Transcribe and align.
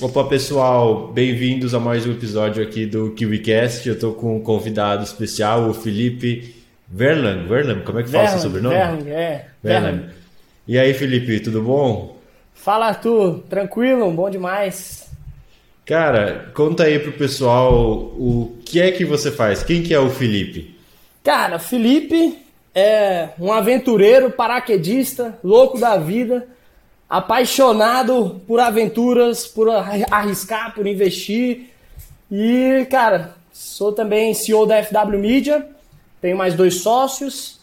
Opa, 0.00 0.24
pessoal, 0.24 1.12
bem-vindos 1.12 1.72
a 1.72 1.78
mais 1.78 2.04
um 2.04 2.10
episódio 2.10 2.60
aqui 2.60 2.84
do 2.84 3.12
KiwiCast. 3.12 3.88
Eu 3.88 3.94
estou 3.94 4.12
com 4.12 4.36
um 4.36 4.40
convidado 4.40 5.04
especial, 5.04 5.68
o 5.68 5.72
Felipe 5.72 6.52
Verlan. 6.88 7.46
Verlan, 7.46 7.80
como 7.82 8.00
é 8.00 8.02
que 8.02 8.08
fala 8.08 8.24
o 8.24 8.28
seu 8.30 8.40
sobrenome? 8.40 8.74
Verlan, 8.74 9.08
é. 9.08 9.46
Verlan. 9.62 10.10
E 10.66 10.76
aí, 10.76 10.92
Felipe, 10.94 11.38
tudo 11.38 11.62
bom? 11.62 12.16
Fala, 12.52 12.88
Arthur. 12.88 13.44
Tranquilo? 13.48 14.10
Bom 14.10 14.28
demais. 14.28 15.08
Cara, 15.86 16.50
conta 16.52 16.82
aí 16.82 16.98
pro 16.98 17.12
pessoal 17.12 17.72
o 17.72 18.58
que 18.64 18.80
é 18.80 18.90
que 18.90 19.04
você 19.04 19.30
faz. 19.30 19.62
Quem 19.62 19.80
que 19.80 19.94
é 19.94 20.00
o 20.00 20.10
Felipe? 20.10 20.76
Cara, 21.22 21.60
Felipe 21.60 22.36
é 22.74 23.28
um 23.38 23.52
aventureiro, 23.52 24.32
paraquedista, 24.32 25.38
louco 25.44 25.78
da 25.78 25.96
vida 25.96 26.48
apaixonado 27.08 28.40
por 28.46 28.60
aventuras, 28.60 29.46
por 29.46 29.68
arriscar, 29.68 30.74
por 30.74 30.86
investir. 30.86 31.70
E, 32.30 32.86
cara, 32.90 33.34
sou 33.52 33.92
também 33.92 34.34
CEO 34.34 34.66
da 34.66 34.82
FW 34.82 35.18
Media, 35.18 35.66
tenho 36.20 36.36
mais 36.36 36.54
dois 36.54 36.76
sócios. 36.76 37.60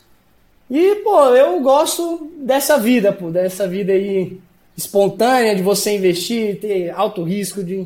E, 0.69 0.95
pô, 1.03 1.25
eu 1.35 1.59
gosto 1.59 2.31
dessa 2.37 2.77
vida, 2.77 3.11
pô, 3.11 3.29
dessa 3.29 3.67
vida 3.67 3.91
aí 3.91 4.39
espontânea 4.77 5.55
de 5.55 5.61
você 5.61 5.95
investir, 5.95 6.59
ter 6.59 6.89
alto 6.91 7.23
risco 7.23 7.63
de. 7.63 7.85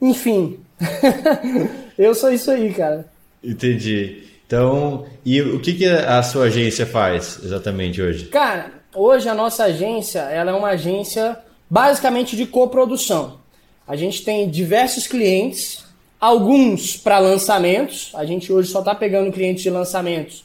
Enfim. 0.00 0.58
eu 1.96 2.14
sou 2.14 2.32
isso 2.32 2.50
aí, 2.50 2.72
cara. 2.74 3.06
Entendi. 3.42 4.24
Então, 4.46 5.06
e 5.24 5.40
o 5.40 5.60
que, 5.60 5.72
que 5.74 5.86
a 5.86 6.22
sua 6.22 6.46
agência 6.46 6.84
faz 6.84 7.40
exatamente 7.42 8.02
hoje? 8.02 8.26
Cara, 8.26 8.72
Hoje 8.94 9.28
a 9.28 9.34
nossa 9.34 9.64
agência 9.64 10.20
ela 10.20 10.52
é 10.52 10.54
uma 10.54 10.68
agência 10.68 11.36
basicamente 11.68 12.36
de 12.36 12.46
coprodução. 12.46 13.40
A 13.88 13.96
gente 13.96 14.24
tem 14.24 14.48
diversos 14.48 15.08
clientes, 15.08 15.84
alguns 16.20 16.96
para 16.96 17.18
lançamentos. 17.18 18.12
A 18.14 18.24
gente 18.24 18.52
hoje 18.52 18.70
só 18.70 18.78
está 18.78 18.94
pegando 18.94 19.32
clientes 19.32 19.64
de 19.64 19.70
lançamentos 19.70 20.44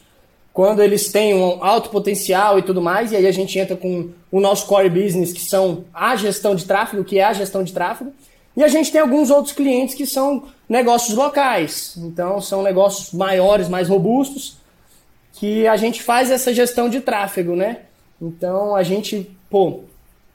quando 0.52 0.82
eles 0.82 1.12
têm 1.12 1.36
um 1.36 1.64
alto 1.64 1.90
potencial 1.90 2.58
e 2.58 2.64
tudo 2.64 2.82
mais. 2.82 3.12
E 3.12 3.16
aí 3.16 3.28
a 3.28 3.32
gente 3.32 3.58
entra 3.60 3.76
com 3.76 4.10
o 4.32 4.40
nosso 4.40 4.66
core 4.66 4.90
business, 4.90 5.32
que 5.32 5.42
são 5.42 5.86
a 5.94 6.16
gestão 6.16 6.56
de 6.56 6.66
tráfego, 6.66 7.04
que 7.04 7.20
é 7.20 7.26
a 7.26 7.34
gestão 7.34 7.64
de 7.64 7.72
tráfego. 7.72 8.12
E 8.58 8.64
a 8.64 8.68
gente 8.68 8.92
tem 8.92 9.00
alguns 9.00 9.30
outros 9.30 9.54
clientes 9.54 9.94
que 9.94 10.08
são 10.08 10.46
negócios 10.68 11.16
locais. 11.16 11.94
Então 11.98 12.42
são 12.42 12.64
negócios 12.64 13.14
maiores, 13.14 13.70
mais 13.70 13.88
robustos, 13.88 14.58
que 15.34 15.68
a 15.68 15.78
gente 15.78 16.02
faz 16.02 16.32
essa 16.32 16.52
gestão 16.52 16.90
de 16.90 17.00
tráfego, 17.00 17.56
né? 17.56 17.82
Então 18.22 18.76
a 18.76 18.84
gente, 18.84 19.30
pô, 19.50 19.82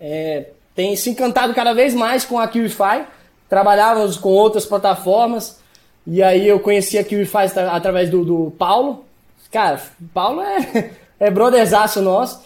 é, 0.01 0.49
tem 0.75 0.97
se 0.97 1.11
encantado 1.11 1.55
cada 1.55 1.73
vez 1.73 1.95
mais 1.95 2.25
com 2.25 2.39
a 2.39 2.49
QIFI. 2.49 3.07
Trabalhávamos 3.49 4.17
com 4.17 4.31
outras 4.31 4.65
plataformas. 4.65 5.61
E 6.07 6.23
aí 6.23 6.47
eu 6.47 6.61
conheci 6.61 6.99
a 6.99 7.05
QIFI 7.05 7.59
através 7.71 8.11
do, 8.11 8.25
do 8.25 8.51
Paulo. 8.59 9.05
Cara, 9.51 9.81
o 10.01 10.09
Paulo 10.09 10.41
é, 10.41 10.91
é 11.21 11.31
brotherzaço 11.31 12.03
nosso. 12.03 12.43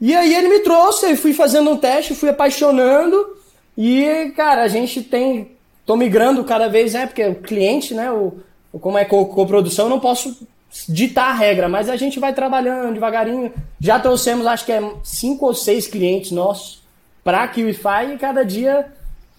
E 0.00 0.14
aí 0.14 0.34
ele 0.34 0.48
me 0.48 0.60
trouxe, 0.60 1.10
eu 1.10 1.16
fui 1.16 1.32
fazendo 1.32 1.70
um 1.70 1.76
teste, 1.76 2.14
fui 2.14 2.28
apaixonando. 2.28 3.36
E, 3.76 4.32
cara, 4.36 4.62
a 4.62 4.68
gente 4.68 5.02
tem. 5.02 5.52
tô 5.84 5.96
migrando 5.96 6.44
cada 6.44 6.68
vez, 6.68 6.94
né? 6.94 7.06
Porque 7.06 7.24
o 7.26 7.34
cliente, 7.34 7.94
né? 7.94 8.10
O, 8.10 8.34
como 8.80 8.98
é 8.98 9.04
coprodução, 9.04 9.86
eu 9.86 9.90
não 9.90 10.00
posso 10.00 10.46
ditar 10.88 11.30
a 11.30 11.34
regra, 11.34 11.68
mas 11.68 11.88
a 11.88 11.96
gente 11.96 12.18
vai 12.20 12.32
trabalhando 12.32 12.94
devagarinho. 12.94 13.52
Já 13.80 13.98
trouxemos, 13.98 14.46
acho 14.46 14.66
que 14.66 14.72
é 14.72 14.82
cinco 15.02 15.46
ou 15.46 15.54
seis 15.54 15.86
clientes 15.86 16.30
nossos 16.30 16.82
para 17.24 17.42
a 17.42 17.48
QIFI 17.48 18.14
e 18.14 18.18
cada 18.18 18.44
dia 18.44 18.86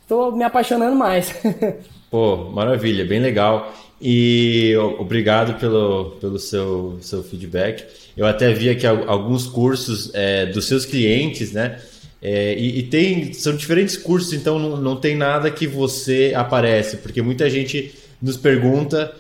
estou 0.02 0.36
me 0.36 0.44
apaixonando 0.44 0.96
mais. 0.96 1.34
Pô, 2.10 2.50
maravilha, 2.52 3.06
bem 3.06 3.20
legal. 3.20 3.74
E 4.02 4.76
obrigado 5.00 5.60
pelo, 5.60 6.12
pelo 6.22 6.38
seu, 6.38 6.98
seu 7.02 7.24
feedback. 7.24 7.86
Eu 8.16 8.26
até 8.26 8.52
vi 8.54 8.70
aqui 8.70 8.86
alguns 8.86 9.48
cursos 9.48 10.12
é, 10.14 10.46
dos 10.46 10.66
seus 10.68 10.86
clientes, 10.86 11.52
né? 11.52 11.80
É, 12.22 12.56
e, 12.58 12.80
e, 12.80 12.84
tem 12.84 13.32
são 13.34 13.56
diferentes 13.56 13.96
cursos, 13.96 14.34
então 14.34 14.58
não, 14.58 14.78
não 14.78 14.96
tem 14.96 15.16
nada 15.16 15.52
que 15.52 15.68
você 15.68 16.34
aparece, 16.36 16.98
porque 16.98 17.22
muita 17.22 17.48
gente 17.48 17.94
nos 18.20 18.36
pergunta 18.36 19.14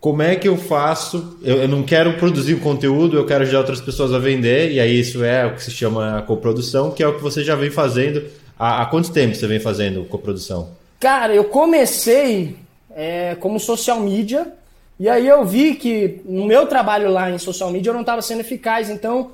como 0.00 0.22
é 0.22 0.36
que 0.36 0.46
eu 0.46 0.56
faço? 0.56 1.38
Eu, 1.42 1.62
eu, 1.62 1.68
não 1.68 1.82
quero 1.82 2.14
produzir 2.14 2.54
o 2.54 2.60
conteúdo, 2.60 3.16
eu 3.16 3.26
quero 3.26 3.42
ajudar 3.42 3.58
outras 3.60 3.80
pessoas 3.80 4.12
a 4.12 4.18
vender, 4.18 4.72
e 4.72 4.80
aí 4.80 4.98
isso 4.98 5.24
é 5.24 5.46
o 5.46 5.54
que 5.54 5.62
se 5.62 5.70
chama 5.70 6.22
coprodução, 6.26 6.90
que 6.92 7.02
é 7.02 7.08
o 7.08 7.16
que 7.16 7.22
você 7.22 7.42
já 7.42 7.56
vem 7.56 7.70
fazendo. 7.70 8.24
Há, 8.58 8.82
há 8.82 8.86
quanto 8.86 9.12
tempo 9.12 9.34
você 9.34 9.46
vem 9.46 9.58
fazendo 9.58 10.04
coprodução? 10.04 10.70
Cara, 11.00 11.34
eu 11.34 11.44
comecei 11.44 12.56
é, 12.94 13.36
como 13.40 13.58
social 13.58 14.00
media, 14.00 14.52
e 15.00 15.08
aí 15.08 15.26
eu 15.26 15.44
vi 15.44 15.74
que 15.74 16.20
no 16.24 16.46
meu 16.46 16.66
trabalho 16.66 17.10
lá 17.10 17.30
em 17.30 17.38
social 17.38 17.70
media 17.70 17.90
eu 17.90 17.94
não 17.94 18.02
estava 18.02 18.22
sendo 18.22 18.40
eficaz, 18.40 18.90
então 18.90 19.32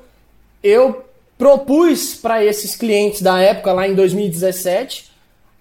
eu 0.62 1.04
propus 1.36 2.14
para 2.14 2.42
esses 2.42 2.74
clientes 2.74 3.20
da 3.20 3.38
época, 3.38 3.72
lá 3.72 3.86
em 3.86 3.94
2017, 3.94 5.10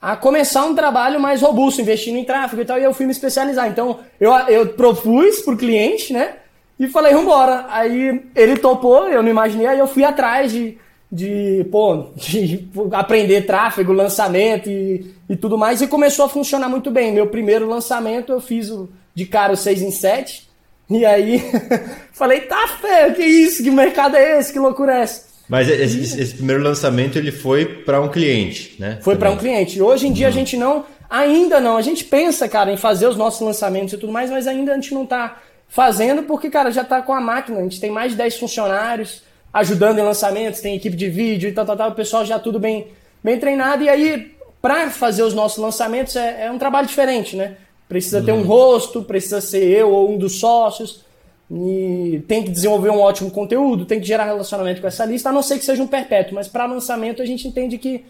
a 0.04 0.18
começar 0.18 0.66
um 0.66 0.76
trabalho 0.76 1.18
mais 1.18 1.42
robusto, 1.42 1.80
investindo 1.80 2.18
em 2.18 2.26
tráfego 2.26 2.62
e 2.62 2.66
tal, 2.66 2.78
e 2.78 2.84
eu 2.84 2.94
fui 2.94 3.06
me 3.06 3.14
especializar. 3.14 3.70
Então, 3.70 4.02
eu, 4.20 4.34
eu 4.50 4.68
propus 4.74 5.40
pro 5.40 5.56
cliente, 5.56 6.12
né? 6.12 6.34
E 6.78 6.90
falei, 6.90 7.14
vambora. 7.14 7.68
Aí 7.70 8.22
ele 8.36 8.58
topou, 8.58 9.08
eu 9.08 9.24
não 9.24 9.30
imaginei, 9.30 9.66
aí 9.66 9.80
eu 9.80 9.88
fui 9.88 10.04
atrás 10.04 10.52
de, 10.52 10.78
de, 11.10 11.66
pô, 11.72 12.08
de 12.18 12.68
aprender 12.92 13.46
tráfego, 13.46 13.94
lançamento 13.94 14.70
e, 14.70 15.10
e 15.30 15.38
tudo 15.38 15.58
mais, 15.58 15.82
e 15.82 15.88
começou 15.88 16.26
a 16.26 16.30
funcionar 16.30 16.68
muito 16.68 16.92
bem. 16.92 17.14
Meu 17.14 17.28
primeiro 17.28 17.66
lançamento 17.66 18.34
eu 18.34 18.42
fiz 18.42 18.70
o, 18.70 18.90
de 19.16 19.26
cara 19.26 19.54
o 19.54 19.58
6 19.58 19.84
em 19.84 19.92
7, 19.92 20.50
e 20.90 21.06
aí 21.06 21.42
falei, 22.12 22.42
tá 22.42 22.68
feio, 22.68 23.14
que 23.14 23.24
isso, 23.24 23.64
que 23.64 23.72
mercado 23.72 24.18
é 24.18 24.38
esse, 24.38 24.52
que 24.52 24.60
loucura 24.60 24.98
é 24.98 25.02
essa? 25.04 25.33
Mas 25.48 25.68
esse, 25.68 26.22
esse, 26.22 26.36
primeiro 26.36 26.64
lançamento 26.64 27.18
ele 27.18 27.32
foi 27.32 27.66
para 27.66 28.02
um 28.02 28.10
cliente, 28.10 28.76
né? 28.80 29.00
Foi 29.02 29.16
para 29.16 29.30
um 29.30 29.38
cliente. 29.38 29.82
Hoje 29.82 30.08
em 30.08 30.14
dia 30.14 30.28
uhum. 30.28 30.32
a 30.32 30.36
gente 30.36 30.58
não, 30.58 30.86
ainda 31.10 31.60
não. 31.60 31.76
A 31.78 31.82
gente 31.82 32.06
pensa, 32.06 32.48
cara, 32.48 32.72
em 32.72 32.78
fazer 32.78 33.08
os 33.08 33.18
nossos 33.18 33.42
lançamentos 33.42 33.94
e 33.94 33.98
tudo 33.98 34.12
mais, 34.12 34.32
mas 34.32 34.48
ainda 34.48 34.72
a 34.72 34.76
gente 34.76 34.94
não 34.94 35.04
está 35.04 35.42
fazendo 35.68 36.24
porque, 36.24 36.50
cara, 36.50 36.72
já 36.72 36.84
está 36.84 37.02
com 37.02 37.14
a 37.14 37.20
máquina. 37.20 37.60
A 37.60 37.64
gente 37.64 37.80
tem 37.80 37.92
mais 37.92 38.12
de 38.12 38.18
10 38.18 38.38
funcionários 38.38 39.22
ajudando 39.54 40.00
em 40.00 40.02
lançamentos, 40.02 40.62
tem 40.62 40.76
equipe 40.76 40.96
de 40.96 41.10
vídeo 41.10 41.50
e 41.50 41.52
tal, 41.52 41.66
tal, 41.66 41.78
tal. 41.78 41.90
O 41.92 41.96
pessoal 41.96 42.26
já 42.26 42.40
tudo 42.40 42.60
bem, 42.60 42.88
bem 43.24 43.38
treinado. 43.38 43.84
E 43.84 43.90
aí, 43.90 44.36
para 44.62 44.90
fazer 44.90 45.24
os 45.24 45.34
nossos 45.34 45.58
lançamentos 45.58 46.16
é, 46.16 46.46
é, 46.46 46.52
um 46.52 46.58
trabalho 46.58 46.88
diferente, 46.88 47.36
né? 47.36 47.58
Precisa 47.88 48.20
uhum. 48.20 48.26
ter 48.26 48.32
um 48.32 48.38
uhum. 48.38 48.44
rosto, 48.46 49.04
precisa 49.04 49.42
ser 49.42 49.64
eu 49.64 49.92
ou 49.92 50.12
um 50.12 50.18
dos 50.18 50.40
sócios 50.40 51.04
e 51.52 52.24
tem 52.28 52.44
que 52.44 52.52
desenvolver 52.52 52.90
um 52.90 53.00
ótimo 53.00 53.30
conteúdo, 53.30 53.86
tem 53.86 54.00
que 54.00 54.08
gerar 54.08 54.26
relacionamento 54.26 54.82
com 54.82 54.88
essa 54.88 55.06
lista, 55.06 55.30
a 55.30 55.32
não 55.32 55.44
ser 55.44 55.60
que 55.60 55.66
seja 55.66 55.84
um 55.84 55.88
perpétuo, 55.88 56.36
mas 56.36 56.48
para 56.48 56.66
lançamento 56.66 57.22
a 57.22 57.26
gente 57.26 57.48
entende 57.48 57.78
que 57.78 58.04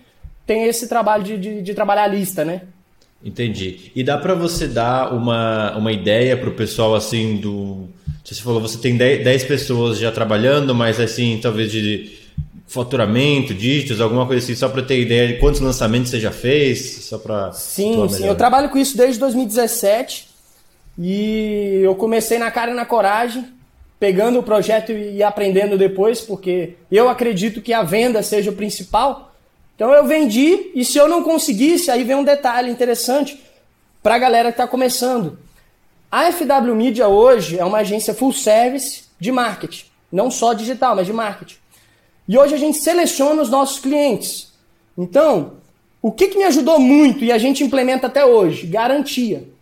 tem 0.46 0.64
esse 0.64 0.88
trabalho 0.88 1.24
de, 1.24 1.38
de, 1.38 1.62
de 1.62 1.74
trabalhar 1.74 2.04
a 2.04 2.08
lista, 2.08 2.46
né? 2.46 2.62
Entendi. 3.24 3.92
E 3.96 4.04
dá 4.04 4.18
para 4.18 4.36
você 4.36 4.68
dar 4.68 5.14
uma, 5.14 5.78
uma 5.78 5.92
ideia 5.92 6.36
para 6.36 6.50
o 6.50 6.54
pessoal 6.54 6.94
assim 6.94 7.38
do. 7.38 7.88
Você 8.24 8.42
falou, 8.42 8.62
você 8.62 8.78
tem 8.78 8.98
10 8.98 9.44
pessoas 9.46 9.98
já 9.98 10.12
trabalhando, 10.12 10.76
mas 10.76 11.00
assim, 11.00 11.40
talvez 11.42 11.72
de 11.72 12.20
faturamento, 12.68 13.54
dígitos, 13.54 14.02
alguma 14.02 14.26
coisa 14.26 14.44
assim, 14.44 14.56
só 14.56 14.68
para 14.68 14.82
ter 14.82 15.00
ideia 15.00 15.28
de 15.28 15.34
quantos 15.36 15.62
lançamentos 15.62 16.10
você 16.10 16.20
já 16.20 16.32
fez, 16.32 17.06
só 17.06 17.18
para. 17.18 17.52
Sim, 17.54 18.08
sim. 18.10 18.26
Eu 18.26 18.36
trabalho 18.36 18.70
com 18.70 18.78
isso 18.78 18.98
desde 18.98 19.20
2017. 19.20 20.33
E 20.98 21.82
eu 21.84 21.96
comecei 21.96 22.38
na 22.38 22.52
cara 22.52 22.72
e 22.72 22.76
na 22.76 22.86
coragem, 22.86 23.52
pegando 24.00 24.40
o 24.40 24.44
projeto 24.44 24.92
e 24.92 25.24
aprendendo 25.24 25.78
depois, 25.78 26.22
porque 26.22 26.76
eu 26.92 27.10
acredito 27.10 27.62
que 27.62 27.74
a 27.74 27.84
venda 27.84 28.22
seja 28.22 28.52
o 28.52 28.56
principal. 28.56 29.34
Então 29.76 29.92
eu 29.92 30.06
vendi 30.06 30.72
e 30.76 30.86
se 30.86 30.98
eu 30.98 31.08
não 31.08 31.24
conseguisse, 31.24 31.90
aí 31.90 32.04
vem 32.04 32.16
um 32.16 32.24
detalhe 32.24 32.70
interessante 32.70 33.42
para 34.02 34.16
a 34.16 34.20
galera 34.20 34.52
que 34.52 34.56
está 34.56 34.68
começando. 34.68 35.40
A 36.12 36.32
FW 36.32 36.76
Media 36.76 37.08
hoje 37.08 37.58
é 37.58 37.66
uma 37.66 37.80
agência 37.80 38.14
full 38.14 38.34
service 38.34 39.06
de 39.20 39.32
marketing, 39.32 39.86
não 40.12 40.30
só 40.30 40.54
digital, 40.54 40.96
mas 40.96 41.08
de 41.08 41.14
marketing. 41.14 41.56
E 42.28 42.38
hoje 42.38 42.54
a 42.54 42.58
gente 42.58 42.78
seleciona 42.78 43.42
os 43.42 43.50
nossos 43.50 43.80
clientes. 43.80 44.54
Então, 44.98 45.54
o 46.02 46.12
que, 46.12 46.28
que 46.28 46.38
me 46.38 46.44
ajudou 46.44 46.80
muito 46.80 47.24
e 47.24 47.32
a 47.32 47.38
gente 47.38 47.64
implementa 47.64 48.08
até 48.08 48.26
hoje? 48.26 48.68
Garantia. 48.68 49.53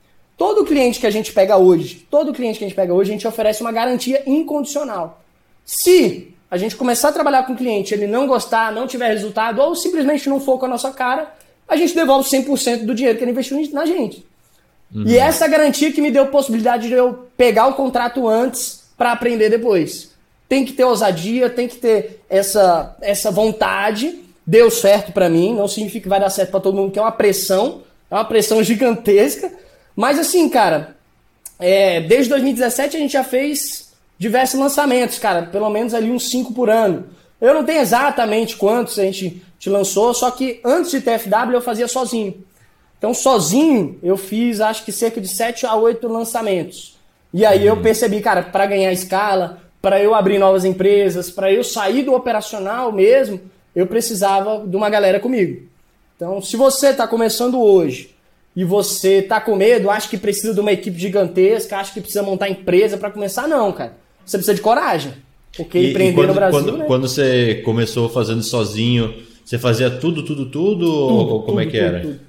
Todo 0.42 0.66
cliente 0.66 1.00
que 1.00 1.06
a 1.06 1.12
gente 1.12 1.32
pega 1.32 1.56
hoje, 1.56 2.04
todo 2.10 2.34
cliente 2.34 2.58
que 2.58 2.66
a 2.66 2.68
gente 2.68 2.76
pega 2.76 2.92
hoje, 2.92 3.12
a 3.12 3.14
gente 3.14 3.28
oferece 3.28 3.62
uma 3.62 3.72
garantia 3.72 4.24
incondicional. 4.26 5.22
Se 5.64 6.34
a 6.50 6.58
gente 6.58 6.76
começar 6.76 7.10
a 7.10 7.12
trabalhar 7.12 7.44
com 7.44 7.54
o 7.54 7.56
cliente, 7.56 7.94
ele 7.94 8.08
não 8.08 8.26
gostar, 8.26 8.72
não 8.72 8.88
tiver 8.88 9.10
resultado, 9.10 9.62
ou 9.62 9.76
simplesmente 9.76 10.28
não 10.28 10.40
for 10.40 10.58
com 10.58 10.66
a 10.66 10.70
nossa 10.70 10.90
cara, 10.90 11.32
a 11.68 11.76
gente 11.76 11.94
devolve 11.94 12.28
100% 12.28 12.86
do 12.86 12.96
dinheiro 12.96 13.20
que 13.20 13.24
ele 13.24 13.30
investiu 13.30 13.62
na 13.72 13.86
gente. 13.86 14.26
Uhum. 14.92 15.04
E 15.06 15.16
essa 15.16 15.48
garantia 15.48 15.94
que 15.94 16.02
me 16.02 16.10
deu 16.10 16.26
possibilidade 16.26 16.88
de 16.88 16.96
eu 16.96 17.28
pegar 17.38 17.68
o 17.68 17.76
contrato 17.76 18.28
antes 18.28 18.86
para 18.98 19.12
aprender 19.12 19.48
depois. 19.48 20.10
Tem 20.50 20.66
que 20.66 20.74
ter 20.74 20.86
ousadia, 20.86 21.52
tem 21.52 21.68
que 21.68 21.76
ter 21.76 22.20
essa, 22.28 22.98
essa 23.00 23.30
vontade. 23.30 24.24
Deu 24.44 24.72
certo 24.72 25.12
para 25.12 25.30
mim, 25.30 25.54
não 25.54 25.68
significa 25.68 26.02
que 26.02 26.10
vai 26.10 26.20
dar 26.20 26.32
certo 26.32 26.50
para 26.50 26.62
todo 26.62 26.76
mundo, 26.76 26.92
que 26.92 26.98
é 26.98 27.02
uma 27.04 27.12
pressão 27.12 27.84
é 28.10 28.16
uma 28.16 28.26
pressão 28.26 28.62
gigantesca. 28.62 29.50
Mas 29.96 30.20
assim, 30.20 30.50
cara, 30.50 30.96
é, 31.60 32.02
desde 32.02 32.30
2017 32.30 32.98
a 32.98 33.00
gente 33.00 33.14
já 33.14 33.24
fez 33.24 33.92
diversos 34.18 34.60
lançamentos, 34.60 35.20
cara, 35.20 35.44
pelo 35.44 35.70
menos 35.70 35.94
ali 35.94 36.12
uns 36.12 36.30
5 36.30 36.54
por 36.54 36.70
ano. 36.70 37.06
Eu 37.40 37.54
não 37.54 37.64
tenho 37.64 37.82
exatamente 37.82 38.56
quantos 38.56 39.00
a 39.00 39.04
gente 39.04 39.42
te 39.58 39.70
lançou, 39.70 40.14
só 40.14 40.30
que 40.32 40.60
antes 40.64 40.92
de 40.92 41.02
TFW 41.02 41.54
eu 41.54 41.62
fazia 41.62 41.88
sozinho. 41.88 42.44
Então, 42.98 43.16
sozinho, 43.16 43.98
eu 44.04 44.16
fiz 44.16 44.62
acho 44.62 44.86
que 44.86 44.92
cerca 44.92 45.20
de 45.20 45.28
7 45.28 45.66
a 45.66 45.76
8 45.76 46.08
lançamentos. 46.08 47.00
E 47.34 47.44
aí 47.44 47.66
eu 47.66 47.78
percebi, 47.78 48.22
cara, 48.22 48.44
para 48.44 48.68
ganhar 48.68 48.92
escala, 48.92 49.60
para 49.82 50.00
eu 50.00 50.14
abrir 50.14 50.38
novas 50.38 50.66
empresas, 50.66 51.32
para 51.32 51.52
eu 51.52 51.64
sair 51.64 52.04
do 52.04 52.14
operacional 52.14 52.92
mesmo, 52.92 53.42
eu 53.76 53.88
precisava 53.88 54.64
de 54.68 54.76
uma 54.76 54.90
galera 54.90 55.20
comigo. 55.20 55.64
Então, 56.16 56.40
se 56.42 56.56
você 56.56 56.90
está 56.90 57.08
começando 57.08 57.60
hoje 57.60 58.16
e 58.56 58.64
você 58.66 59.20
está 59.20 59.40
com 59.40 59.56
medo, 59.56 59.90
acha 59.90 60.10
que 60.10 60.18
precisa 60.18 60.54
de 60.54 60.60
uma 60.60 60.72
equipe 60.72 61.00
gigantesca, 61.00 61.78
acha 61.78 61.94
que 61.94 62.02
precisa 62.02 62.24
montar 62.24 62.50
empresa 62.50 62.98
para 62.98 63.10
começar, 63.10 63.48
não, 63.48 63.72
cara. 63.72 63.96
Você 64.26 64.38
precisa 64.38 64.56
de 64.56 64.62
coragem. 64.62 65.14
Porque 65.56 65.78
e, 65.78 65.90
empreender 65.90 66.12
e 66.12 66.16
quando, 66.16 66.28
no 66.28 66.34
Brasil. 66.34 66.60
Quando, 66.60 66.78
né? 66.78 66.86
quando 66.86 67.08
você 67.08 67.62
começou 67.66 68.10
fazendo 68.10 68.44
sozinho, 68.44 69.14
você 69.44 69.58
fazia 69.58 69.90
tudo, 69.90 70.24
tudo, 70.24 70.46
tudo? 70.46 70.86
tudo 70.86 70.88
ou 70.90 71.44
como 71.44 71.60
é 71.60 71.64
tudo, 71.64 71.70
é 71.70 71.72
que 71.72 71.78
era? 71.78 72.00
Tudo, 72.02 72.20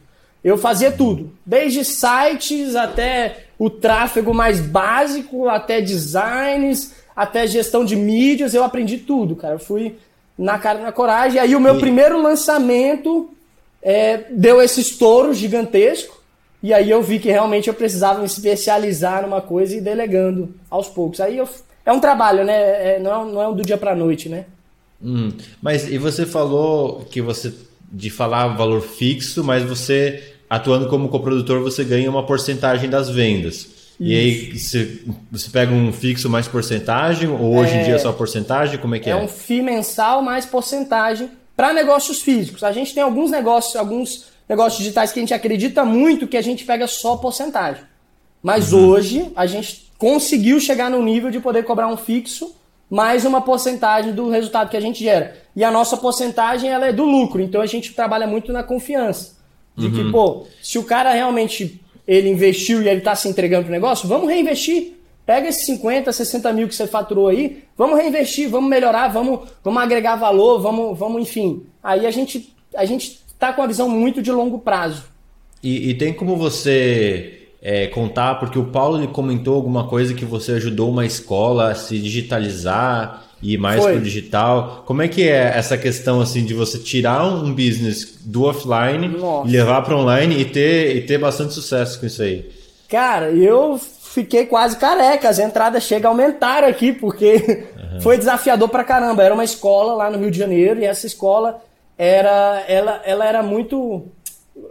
Eu 0.42 0.56
fazia 0.56 0.92
tudo. 0.92 1.32
Desde 1.44 1.84
sites 1.84 2.76
até 2.76 3.46
o 3.58 3.70
tráfego 3.70 4.32
mais 4.32 4.60
básico, 4.60 5.48
até 5.48 5.80
designs, 5.80 6.94
até 7.14 7.46
gestão 7.46 7.84
de 7.84 7.96
mídias. 7.96 8.54
Eu 8.54 8.64
aprendi 8.64 8.98
tudo, 8.98 9.36
cara. 9.36 9.54
Eu 9.54 9.60
fui 9.60 9.96
na 10.36 10.58
cara 10.58 10.80
na 10.80 10.92
coragem. 10.92 11.36
E 11.36 11.40
aí 11.40 11.54
o 11.54 11.60
meu 11.60 11.76
e... 11.76 11.80
primeiro 11.80 12.20
lançamento 12.20 13.30
é, 13.82 14.24
deu 14.30 14.62
esse 14.62 14.80
estouro 14.80 15.34
gigantesco. 15.34 16.22
E 16.62 16.72
aí 16.72 16.88
eu 16.88 17.02
vi 17.02 17.18
que 17.18 17.30
realmente 17.30 17.68
eu 17.68 17.74
precisava 17.74 18.20
me 18.20 18.26
especializar 18.26 19.22
numa 19.22 19.40
coisa 19.40 19.76
e 19.76 19.80
delegando 19.80 20.54
aos 20.70 20.88
poucos. 20.88 21.20
Aí 21.20 21.36
eu 21.36 21.48
é 21.84 21.92
um 21.92 21.98
trabalho, 21.98 22.44
né? 22.44 22.94
É, 22.94 22.98
não, 23.00 23.28
é, 23.28 23.32
não 23.32 23.52
é 23.52 23.54
do 23.54 23.62
dia 23.62 23.76
para 23.76 23.96
noite, 23.96 24.28
né? 24.28 24.44
Hum, 25.02 25.32
mas 25.60 25.90
e 25.90 25.98
você 25.98 26.24
falou 26.24 27.04
que 27.10 27.20
você 27.20 27.52
de 27.90 28.08
falar 28.08 28.56
valor 28.56 28.80
fixo, 28.80 29.42
mas 29.42 29.64
você 29.64 30.22
atuando 30.48 30.88
como 30.88 31.08
coprodutor 31.08 31.60
você 31.60 31.82
ganha 31.82 32.08
uma 32.08 32.24
porcentagem 32.24 32.88
das 32.88 33.10
vendas. 33.10 33.54
Isso. 33.54 33.92
E 34.00 34.14
aí 34.14 34.58
você, 34.58 35.02
você 35.30 35.50
pega 35.50 35.72
um 35.72 35.92
fixo 35.92 36.30
mais 36.30 36.46
porcentagem 36.46 37.28
ou 37.28 37.56
hoje 37.56 37.74
é, 37.74 37.80
em 37.80 37.84
dia 37.84 37.94
é 37.96 37.98
só 37.98 38.12
porcentagem? 38.12 38.78
Como 38.78 38.94
é 38.94 39.00
que 39.00 39.10
é? 39.10 39.12
É 39.12 39.16
um 39.16 39.28
FII 39.28 39.62
mensal 39.62 40.22
mais 40.22 40.46
porcentagem 40.46 41.28
para 41.56 41.72
negócios 41.72 42.22
físicos. 42.22 42.62
A 42.62 42.72
gente 42.72 42.94
tem 42.94 43.02
alguns 43.02 43.30
negócios, 43.30 43.76
alguns 43.76 44.26
negócios 44.48 44.78
digitais 44.78 45.12
que 45.12 45.18
a 45.18 45.22
gente 45.22 45.34
acredita 45.34 45.84
muito 45.84 46.26
que 46.26 46.36
a 46.36 46.42
gente 46.42 46.64
pega 46.64 46.86
só 46.86 47.16
porcentagem. 47.16 47.84
Mas 48.42 48.72
uhum. 48.72 48.88
hoje 48.88 49.32
a 49.36 49.46
gente 49.46 49.90
conseguiu 49.96 50.60
chegar 50.60 50.90
no 50.90 51.02
nível 51.02 51.30
de 51.30 51.38
poder 51.40 51.64
cobrar 51.64 51.86
um 51.88 51.96
fixo 51.96 52.54
mais 52.90 53.24
uma 53.24 53.40
porcentagem 53.40 54.12
do 54.12 54.28
resultado 54.28 54.68
que 54.68 54.76
a 54.76 54.80
gente 54.80 55.02
gera. 55.02 55.34
E 55.56 55.64
a 55.64 55.70
nossa 55.70 55.96
porcentagem 55.96 56.68
ela 56.68 56.86
é 56.86 56.92
do 56.92 57.04
lucro, 57.04 57.40
então 57.40 57.60
a 57.60 57.66
gente 57.66 57.94
trabalha 57.94 58.26
muito 58.26 58.52
na 58.52 58.62
confiança. 58.62 59.36
De 59.74 59.86
uhum. 59.86 59.92
que, 59.92 60.12
pô, 60.12 60.46
se 60.62 60.78
o 60.78 60.84
cara 60.84 61.12
realmente 61.12 61.80
ele 62.06 62.28
investiu 62.28 62.82
e 62.82 62.88
ele 62.88 62.98
está 62.98 63.14
se 63.14 63.28
entregando 63.28 63.64
pro 63.64 63.72
negócio, 63.72 64.06
vamos 64.06 64.28
reinvestir. 64.28 64.92
Pega 65.24 65.48
esses 65.48 65.66
50, 65.66 66.12
60 66.12 66.52
mil 66.52 66.68
que 66.68 66.74
você 66.74 66.86
faturou 66.86 67.28
aí, 67.28 67.62
vamos 67.76 67.96
reinvestir, 67.98 68.48
vamos 68.48 68.68
melhorar, 68.68 69.08
vamos, 69.08 69.48
vamos 69.62 69.82
agregar 69.82 70.16
valor, 70.16 70.60
vamos, 70.60 70.98
vamos, 70.98 71.22
enfim. 71.22 71.64
Aí 71.82 72.06
a 72.06 72.10
gente 72.10 72.52
a 72.74 72.84
gente 72.84 73.20
está 73.26 73.52
com 73.52 73.62
a 73.62 73.66
visão 73.66 73.88
muito 73.88 74.22
de 74.22 74.32
longo 74.32 74.58
prazo. 74.58 75.04
E, 75.62 75.90
e 75.90 75.94
tem 75.94 76.12
como 76.12 76.36
você 76.36 77.48
é, 77.60 77.86
contar, 77.86 78.36
porque 78.36 78.58
o 78.58 78.64
Paulo 78.64 78.98
ele 78.98 79.08
comentou 79.08 79.54
alguma 79.54 79.86
coisa 79.86 80.14
que 80.14 80.24
você 80.24 80.52
ajudou 80.52 80.90
uma 80.90 81.06
escola 81.06 81.70
a 81.70 81.74
se 81.74 81.98
digitalizar 81.98 83.24
e 83.40 83.56
mais 83.56 83.82
para 83.82 83.96
o 83.96 84.00
digital. 84.00 84.84
Como 84.86 85.02
é 85.02 85.08
que 85.08 85.22
é 85.22 85.52
essa 85.56 85.76
questão 85.76 86.20
assim 86.20 86.44
de 86.44 86.54
você 86.54 86.78
tirar 86.78 87.24
um 87.24 87.52
business 87.52 88.18
do 88.24 88.44
offline 88.44 89.08
Nossa. 89.08 89.48
levar 89.48 89.82
para 89.82 89.96
online 89.96 90.40
e 90.40 90.44
ter, 90.44 90.96
e 90.96 91.00
ter 91.02 91.18
bastante 91.18 91.52
sucesso 91.52 91.98
com 91.98 92.06
isso 92.06 92.22
aí? 92.22 92.48
Cara, 92.88 93.30
eu 93.30 93.80
fiquei 94.12 94.46
quase 94.46 94.76
careca. 94.76 95.28
As 95.28 95.38
entradas 95.38 95.82
chegam 95.82 96.10
a 96.10 96.14
aumentar 96.14 96.64
aqui, 96.64 96.92
porque 96.92 97.66
uhum. 97.76 98.00
foi 98.00 98.18
desafiador 98.18 98.68
para 98.68 98.84
caramba. 98.84 99.22
Era 99.22 99.34
uma 99.34 99.44
escola 99.44 99.94
lá 99.94 100.10
no 100.10 100.18
Rio 100.18 100.30
de 100.30 100.38
Janeiro 100.38 100.80
e 100.80 100.84
essa 100.84 101.06
escola 101.06 101.60
era, 101.96 102.62
ela, 102.68 103.00
ela 103.04 103.26
era 103.26 103.42
muito 103.42 104.06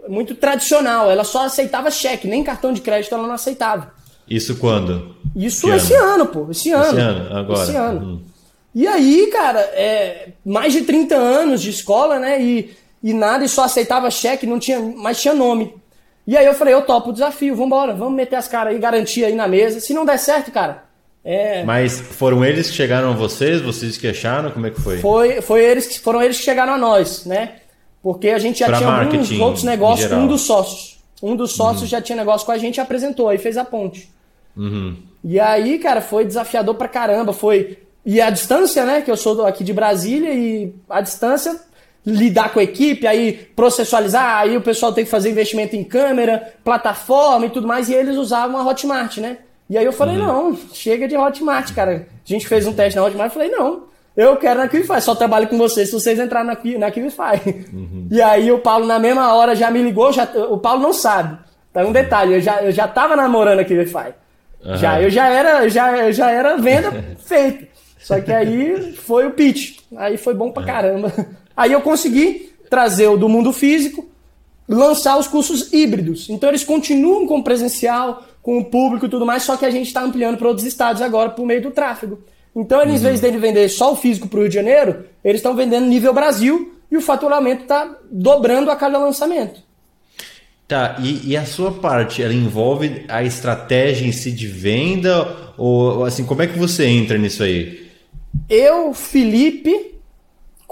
muito 0.08 0.34
tradicional. 0.34 1.10
Ela 1.10 1.24
só 1.24 1.44
aceitava 1.44 1.90
cheque, 1.90 2.28
nem 2.28 2.44
cartão 2.44 2.72
de 2.72 2.80
crédito 2.80 3.14
ela 3.14 3.26
não 3.26 3.34
aceitava. 3.34 3.92
Isso 4.28 4.56
quando? 4.56 5.16
Isso 5.34 5.66
que 5.66 5.72
esse 5.72 5.94
ano? 5.94 6.14
ano, 6.14 6.26
pô. 6.26 6.46
Esse 6.50 6.70
ano. 6.70 6.84
Esse 6.84 7.00
ano, 7.00 7.36
agora. 7.36 7.62
Esse 7.62 7.76
ano. 7.76 8.00
Uhum. 8.00 8.22
E 8.74 8.86
aí, 8.86 9.26
cara, 9.26 9.60
é, 9.60 10.28
mais 10.44 10.72
de 10.72 10.82
30 10.82 11.14
anos 11.14 11.60
de 11.60 11.70
escola, 11.70 12.18
né? 12.18 12.42
E, 12.42 12.70
e 13.02 13.12
nada, 13.12 13.44
e 13.44 13.48
só 13.48 13.64
aceitava 13.64 14.10
cheque, 14.10 14.46
não 14.46 14.58
tinha, 14.58 14.80
mas 14.80 15.20
tinha 15.20 15.34
nome. 15.34 15.74
E 16.26 16.36
aí 16.36 16.46
eu 16.46 16.54
falei, 16.54 16.72
eu 16.74 16.82
topo 16.82 17.10
o 17.10 17.12
desafio, 17.12 17.56
vambora, 17.56 17.92
vamos 17.92 18.14
meter 18.14 18.36
as 18.36 18.46
caras 18.46 18.72
aí, 18.72 18.78
garantia 18.78 19.26
aí 19.26 19.34
na 19.34 19.48
mesa. 19.48 19.80
Se 19.80 19.92
não 19.92 20.04
der 20.04 20.18
certo, 20.18 20.50
cara. 20.50 20.84
É... 21.24 21.64
Mas 21.64 22.00
foram 22.00 22.44
eles 22.44 22.68
que 22.68 22.76
chegaram 22.76 23.10
a 23.10 23.14
vocês, 23.14 23.60
vocês 23.60 23.96
que 23.96 24.08
acharam? 24.08 24.50
Como 24.50 24.66
é 24.66 24.70
que 24.70 24.80
foi? 24.80 24.98
Foi, 24.98 25.40
foi 25.40 25.64
eles 25.64 25.86
que 25.86 26.00
foram 26.00 26.22
eles 26.22 26.38
que 26.38 26.44
chegaram 26.44 26.74
a 26.74 26.78
nós, 26.78 27.24
né? 27.24 27.56
Porque 28.02 28.30
a 28.30 28.38
gente 28.38 28.58
já 28.58 28.66
pra 28.66 28.78
tinha 28.78 28.88
alguns 28.88 29.30
outros 29.32 29.64
negócios, 29.64 30.10
um 30.10 30.26
dos 30.26 30.42
sócios. 30.42 30.98
Um 31.22 31.36
dos 31.36 31.52
sócios 31.52 31.82
uhum. 31.82 31.88
já 31.88 32.00
tinha 32.00 32.16
negócio 32.16 32.44
com 32.44 32.50
a 32.50 32.58
gente 32.58 32.78
e 32.78 32.80
apresentou, 32.80 33.28
aí 33.28 33.38
fez 33.38 33.56
a 33.56 33.64
ponte. 33.64 34.10
Uhum. 34.56 34.96
E 35.22 35.38
aí, 35.38 35.78
cara, 35.78 36.00
foi 36.00 36.24
desafiador 36.24 36.74
pra 36.74 36.88
caramba. 36.88 37.32
Foi. 37.32 37.78
E 38.04 38.20
a 38.20 38.28
distância, 38.28 38.84
né? 38.84 39.02
Que 39.02 39.10
eu 39.10 39.16
sou 39.16 39.46
aqui 39.46 39.62
de 39.62 39.72
Brasília, 39.72 40.34
e 40.34 40.74
a 40.90 41.00
distância, 41.00 41.60
lidar 42.04 42.52
com 42.52 42.58
a 42.58 42.62
equipe, 42.62 43.06
aí 43.06 43.32
processualizar, 43.54 44.38
aí 44.38 44.56
o 44.56 44.60
pessoal 44.60 44.92
tem 44.92 45.04
que 45.04 45.10
fazer 45.10 45.30
investimento 45.30 45.76
em 45.76 45.84
câmera, 45.84 46.54
plataforma 46.64 47.46
e 47.46 47.50
tudo 47.50 47.66
mais, 47.66 47.88
e 47.88 47.94
eles 47.94 48.16
usavam 48.16 48.58
a 48.58 48.66
Hotmart, 48.68 49.18
né? 49.18 49.38
E 49.70 49.78
aí 49.78 49.84
eu 49.84 49.92
falei, 49.92 50.18
uhum. 50.18 50.26
não, 50.26 50.58
chega 50.72 51.08
de 51.08 51.16
Hotmart, 51.16 51.72
cara. 51.72 52.06
A 52.24 52.28
gente 52.28 52.46
fez 52.46 52.66
um 52.66 52.72
teste 52.72 52.98
na 52.98 53.04
Hotmart 53.04 53.30
e 53.30 53.34
falei, 53.34 53.50
não, 53.50 53.84
eu 54.16 54.36
quero 54.36 54.60
na 54.60 54.68
Quivify, 54.68 55.00
só 55.00 55.14
trabalho 55.14 55.48
com 55.48 55.56
vocês 55.56 55.88
se 55.88 55.94
vocês 55.94 56.18
entrarem 56.18 56.46
na, 56.48 56.78
na 56.78 56.90
Quivify. 56.90 57.40
Uhum. 57.72 58.08
E 58.10 58.20
aí 58.20 58.52
o 58.52 58.58
Paulo, 58.58 58.84
na 58.84 58.98
mesma 58.98 59.34
hora, 59.34 59.56
já 59.56 59.70
me 59.70 59.82
ligou. 59.82 60.12
Já, 60.12 60.24
o 60.50 60.58
Paulo 60.58 60.82
não 60.82 60.92
sabe. 60.92 61.38
Tá 61.72 61.82
um 61.82 61.92
detalhe, 61.92 62.34
eu 62.34 62.40
já, 62.40 62.62
eu 62.62 62.70
já 62.70 62.86
tava 62.86 63.16
namorando 63.16 63.60
a 63.60 63.64
Quivify. 63.64 64.12
Uhum. 64.62 64.76
Já, 64.76 65.00
eu 65.00 65.08
já 65.08 65.28
era, 65.28 65.68
já, 65.68 66.10
já 66.10 66.30
era 66.30 66.58
venda 66.58 66.92
feita. 67.24 67.66
Só 67.98 68.20
que 68.20 68.32
aí 68.32 68.92
foi 68.92 69.26
o 69.26 69.30
pitch. 69.30 69.78
Aí 69.96 70.18
foi 70.18 70.34
bom 70.34 70.50
pra 70.50 70.64
caramba. 70.64 71.10
Aí 71.56 71.72
eu 71.72 71.80
consegui 71.80 72.50
trazer 72.70 73.08
o 73.08 73.16
do 73.16 73.28
mundo 73.28 73.52
físico, 73.52 74.08
lançar 74.68 75.18
os 75.18 75.26
cursos 75.26 75.72
híbridos. 75.72 76.28
Então 76.30 76.48
eles 76.48 76.64
continuam 76.64 77.26
com 77.26 77.38
o 77.38 77.44
presencial, 77.44 78.24
com 78.42 78.58
o 78.58 78.64
público 78.64 79.06
e 79.06 79.08
tudo 79.08 79.26
mais, 79.26 79.42
só 79.42 79.56
que 79.56 79.64
a 79.64 79.70
gente 79.70 79.86
está 79.86 80.02
ampliando 80.02 80.36
para 80.36 80.48
outros 80.48 80.66
estados 80.66 81.02
agora 81.02 81.30
por 81.30 81.46
meio 81.46 81.62
do 81.62 81.70
tráfego. 81.70 82.18
Então, 82.54 82.82
eles, 82.82 83.02
uhum. 83.02 83.08
em 83.08 83.16
vez 83.16 83.20
de 83.20 83.38
vender 83.38 83.68
só 83.68 83.92
o 83.92 83.96
físico 83.96 84.28
para 84.28 84.38
o 84.38 84.40
Rio 84.42 84.48
de 84.48 84.54
Janeiro, 84.54 85.04
eles 85.24 85.38
estão 85.38 85.56
vendendo 85.56 85.86
nível 85.86 86.12
Brasil 86.12 86.74
e 86.90 86.96
o 86.96 87.00
faturamento 87.00 87.62
está 87.62 87.96
dobrando 88.10 88.70
a 88.70 88.76
cada 88.76 88.98
lançamento. 88.98 89.62
Tá, 90.68 90.96
e, 91.00 91.32
e, 91.32 91.36
a 91.36 91.44
sua 91.44 91.72
parte, 91.72 92.22
ela 92.22 92.32
envolve 92.32 93.04
a 93.08 93.22
estratégia 93.22 94.06
em 94.06 94.12
si 94.12 94.30
de 94.30 94.46
venda? 94.46 95.54
Ou 95.56 96.04
assim, 96.04 96.24
como 96.24 96.42
é 96.42 96.46
que 96.46 96.58
você 96.58 96.86
entra 96.86 97.18
nisso 97.18 97.42
aí? 97.42 97.90
Eu, 98.48 98.94
Felipe, 98.94 99.91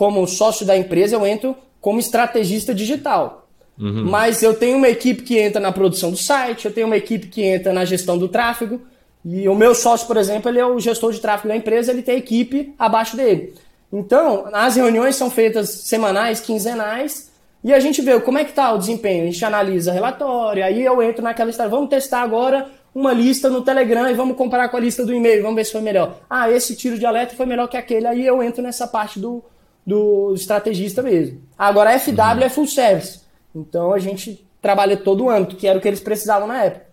como 0.00 0.26
sócio 0.26 0.64
da 0.64 0.74
empresa, 0.74 1.14
eu 1.14 1.26
entro 1.26 1.54
como 1.78 2.00
estrategista 2.00 2.74
digital. 2.74 3.46
Uhum. 3.78 4.06
Mas 4.06 4.42
eu 4.42 4.54
tenho 4.54 4.78
uma 4.78 4.88
equipe 4.88 5.20
que 5.22 5.38
entra 5.38 5.60
na 5.60 5.72
produção 5.72 6.10
do 6.10 6.16
site, 6.16 6.64
eu 6.64 6.72
tenho 6.72 6.86
uma 6.86 6.96
equipe 6.96 7.26
que 7.26 7.42
entra 7.42 7.70
na 7.70 7.84
gestão 7.84 8.16
do 8.16 8.26
tráfego, 8.26 8.80
e 9.22 9.46
o 9.46 9.54
meu 9.54 9.74
sócio, 9.74 10.06
por 10.06 10.16
exemplo, 10.16 10.50
ele 10.50 10.58
é 10.58 10.64
o 10.64 10.80
gestor 10.80 11.12
de 11.12 11.20
tráfego 11.20 11.48
da 11.48 11.56
empresa, 11.56 11.92
ele 11.92 12.00
tem 12.00 12.16
equipe 12.16 12.74
abaixo 12.78 13.14
dele. 13.14 13.52
Então, 13.92 14.48
as 14.54 14.74
reuniões 14.74 15.16
são 15.16 15.28
feitas 15.28 15.68
semanais, 15.68 16.40
quinzenais, 16.40 17.30
e 17.62 17.70
a 17.70 17.78
gente 17.78 18.00
vê 18.00 18.18
como 18.20 18.38
é 18.38 18.44
que 18.44 18.52
está 18.52 18.72
o 18.72 18.78
desempenho. 18.78 19.24
A 19.24 19.26
gente 19.26 19.44
analisa 19.44 19.92
relatório, 19.92 20.64
aí 20.64 20.82
eu 20.82 21.02
entro 21.02 21.22
naquela 21.22 21.50
história, 21.50 21.68
vamos 21.68 21.90
testar 21.90 22.22
agora 22.22 22.70
uma 22.94 23.12
lista 23.12 23.50
no 23.50 23.60
Telegram 23.60 24.08
e 24.08 24.14
vamos 24.14 24.34
comparar 24.34 24.70
com 24.70 24.78
a 24.78 24.80
lista 24.80 25.04
do 25.04 25.12
e-mail, 25.12 25.42
vamos 25.42 25.56
ver 25.56 25.66
se 25.66 25.72
foi 25.72 25.82
melhor. 25.82 26.16
Ah, 26.30 26.50
esse 26.50 26.74
tiro 26.74 26.98
de 26.98 27.04
alerta 27.04 27.36
foi 27.36 27.44
melhor 27.44 27.68
que 27.68 27.76
aquele, 27.76 28.06
aí 28.06 28.26
eu 28.26 28.42
entro 28.42 28.62
nessa 28.62 28.88
parte 28.88 29.20
do, 29.20 29.44
do 29.86 30.34
estrategista 30.34 31.02
mesmo. 31.02 31.40
Agora, 31.58 31.94
a 31.94 31.98
FW 31.98 32.12
uhum. 32.12 32.42
é 32.42 32.48
full 32.48 32.66
service, 32.66 33.20
então 33.54 33.92
a 33.92 33.98
gente 33.98 34.44
trabalha 34.60 34.96
todo 34.96 35.24
o 35.24 35.30
âmbito, 35.30 35.56
que 35.56 35.66
era 35.66 35.78
o 35.78 35.80
que 35.80 35.88
eles 35.88 36.00
precisavam 36.00 36.46
na 36.46 36.64
época. 36.64 36.86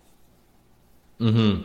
Uhum. 1.20 1.63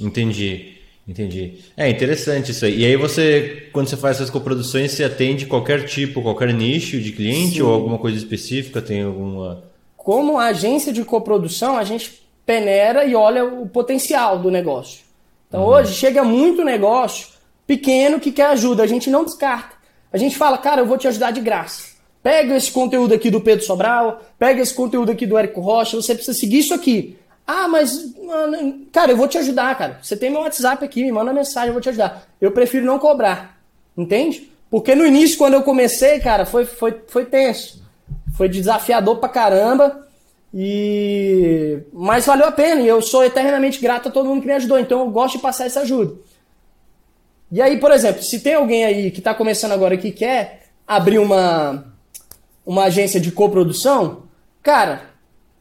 Entendi, 0.00 0.74
entendi. 1.06 1.60
É 1.76 1.88
interessante 1.88 2.50
isso 2.50 2.64
aí. 2.64 2.80
E 2.80 2.86
aí 2.86 2.96
você, 2.96 3.68
quando 3.72 3.88
você 3.88 3.96
faz 3.96 4.16
essas 4.16 4.30
coproduções, 4.30 4.92
você 4.92 5.04
atende 5.04 5.46
qualquer 5.46 5.84
tipo, 5.84 6.22
qualquer 6.22 6.52
nicho 6.52 7.00
de 7.00 7.12
cliente 7.12 7.56
Sim. 7.56 7.62
ou 7.62 7.72
alguma 7.72 7.98
coisa 7.98 8.18
específica? 8.18 8.82
Tem 8.82 9.02
alguma. 9.02 9.62
como 9.96 10.38
agência 10.38 10.92
de 10.92 11.04
coprodução, 11.04 11.76
a 11.76 11.84
gente 11.84 12.24
peneira 12.44 13.04
e 13.04 13.14
olha 13.14 13.44
o 13.44 13.68
potencial 13.68 14.38
do 14.38 14.50
negócio. 14.50 15.00
Então 15.48 15.62
uhum. 15.62 15.68
hoje 15.68 15.94
chega 15.94 16.24
muito 16.24 16.64
negócio 16.64 17.28
pequeno 17.66 18.20
que 18.20 18.32
quer 18.32 18.46
ajuda, 18.46 18.82
a 18.82 18.86
gente 18.86 19.08
não 19.08 19.24
descarta. 19.24 19.73
A 20.14 20.16
gente 20.16 20.38
fala, 20.38 20.56
cara, 20.56 20.80
eu 20.80 20.86
vou 20.86 20.96
te 20.96 21.08
ajudar 21.08 21.32
de 21.32 21.40
graça. 21.40 21.88
Pega 22.22 22.56
esse 22.56 22.70
conteúdo 22.70 23.12
aqui 23.12 23.32
do 23.32 23.40
Pedro 23.40 23.64
Sobral, 23.64 24.22
pega 24.38 24.62
esse 24.62 24.72
conteúdo 24.72 25.10
aqui 25.10 25.26
do 25.26 25.36
Érico 25.36 25.60
Rocha, 25.60 25.96
você 25.96 26.14
precisa 26.14 26.38
seguir 26.38 26.60
isso 26.60 26.72
aqui. 26.72 27.18
Ah, 27.44 27.66
mas, 27.66 28.14
mano, 28.22 28.86
cara, 28.92 29.10
eu 29.10 29.16
vou 29.16 29.26
te 29.26 29.38
ajudar, 29.38 29.76
cara. 29.76 29.98
Você 30.00 30.16
tem 30.16 30.30
meu 30.30 30.42
WhatsApp 30.42 30.84
aqui, 30.84 31.02
me 31.02 31.10
manda 31.10 31.32
mensagem, 31.32 31.70
eu 31.70 31.72
vou 31.72 31.82
te 31.82 31.88
ajudar. 31.88 32.28
Eu 32.40 32.52
prefiro 32.52 32.86
não 32.86 32.96
cobrar, 32.96 33.58
entende? 33.98 34.48
Porque 34.70 34.94
no 34.94 35.04
início, 35.04 35.36
quando 35.36 35.54
eu 35.54 35.62
comecei, 35.62 36.20
cara, 36.20 36.46
foi, 36.46 36.64
foi, 36.64 36.94
foi 37.08 37.24
tenso. 37.24 37.82
Foi 38.36 38.48
desafiador 38.48 39.16
pra 39.16 39.28
caramba. 39.28 40.06
E... 40.54 41.80
Mas 41.92 42.24
valeu 42.24 42.46
a 42.46 42.52
pena. 42.52 42.82
E 42.82 42.86
eu 42.86 43.02
sou 43.02 43.24
eternamente 43.24 43.80
grato 43.80 44.08
a 44.08 44.12
todo 44.12 44.28
mundo 44.28 44.42
que 44.42 44.46
me 44.46 44.52
ajudou. 44.52 44.78
Então 44.78 45.00
eu 45.00 45.10
gosto 45.10 45.38
de 45.38 45.42
passar 45.42 45.66
essa 45.66 45.80
ajuda. 45.80 46.14
E 47.50 47.62
aí, 47.62 47.78
por 47.78 47.90
exemplo, 47.92 48.22
se 48.22 48.40
tem 48.40 48.54
alguém 48.54 48.84
aí 48.84 49.10
que 49.10 49.18
está 49.18 49.34
começando 49.34 49.72
agora 49.72 49.96
que 49.96 50.10
quer 50.10 50.64
abrir 50.86 51.18
uma, 51.18 51.94
uma 52.64 52.84
agência 52.84 53.20
de 53.20 53.30
coprodução, 53.30 54.24
cara, 54.62 55.14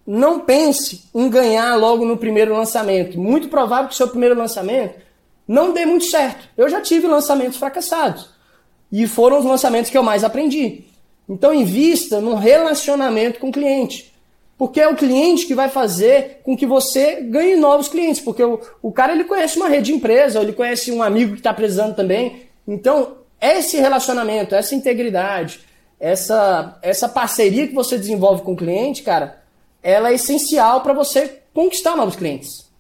não 0.06 0.40
pense 0.40 1.04
em 1.14 1.30
ganhar 1.30 1.76
logo 1.76 2.06
no 2.06 2.18
primeiro 2.18 2.54
lançamento. 2.54 3.20
Muito 3.20 3.48
provável 3.48 3.88
que 3.88 3.94
o 3.94 3.98
seu 3.98 4.08
primeiro 4.08 4.38
lançamento 4.38 4.96
não 5.48 5.74
dê 5.74 5.86
muito 5.86 6.06
certo. 6.06 6.48
Eu 6.58 6.70
já 6.70 6.82
tive 6.82 7.08
lançamentos 7.08 7.58
fracassados. 7.58 8.30
E 8.92 9.08
foram 9.08 9.40
os 9.40 9.46
lançamentos 9.46 9.90
que 9.90 9.98
eu 9.98 10.04
mais 10.04 10.24
aprendi. 10.24 10.86
Então 11.28 11.54
invista 11.54 12.20
num 12.20 12.36
relacionamento 12.36 13.40
com 13.40 13.50
o 13.50 13.52
cliente. 13.52 14.13
Porque 14.58 14.80
é 14.80 14.88
o 14.88 14.96
cliente 14.96 15.46
que 15.46 15.56
vai 15.56 15.70
fazer 15.70 16.42
com 16.44 16.56
que 16.56 16.66
você 16.66 17.22
ganhe 17.22 17.56
novos 17.56 17.90
clientes. 17.90 18.22
Porque 18.22 18.44
o, 18.44 18.60
o 18.82 18.92
cara 18.92 19.14
ele 19.14 19.24
conhece 19.24 19.58
uma 19.58 19.68
rede 19.68 19.86
de 19.88 19.94
empresa, 19.94 20.40
ou 20.40 20.46
ele 20.46 20.54
conhece 20.54 20.92
um 20.92 21.02
amigo 21.02 21.34
que 21.34 21.40
está 21.40 21.54
precisando 21.54 21.96
também. 21.96 22.44
Então, 22.68 23.18
esse 23.42 23.78
relacionamento, 23.78 24.56
essa 24.56 24.76
integridade, 24.76 25.60
essa, 26.00 26.78
essa 26.82 27.10
parceria 27.10 27.68
que 27.68 27.74
você 27.74 27.98
desenvolve 27.98 28.42
com 28.42 28.54
o 28.54 28.58
cliente, 28.58 29.04
cara, 29.04 29.42
ela 29.82 30.10
é 30.10 30.14
essencial 30.14 30.82
para 30.82 30.94
você 30.94 31.40
conquistar 31.54 31.96
novos 31.96 32.16
clientes. 32.16 32.72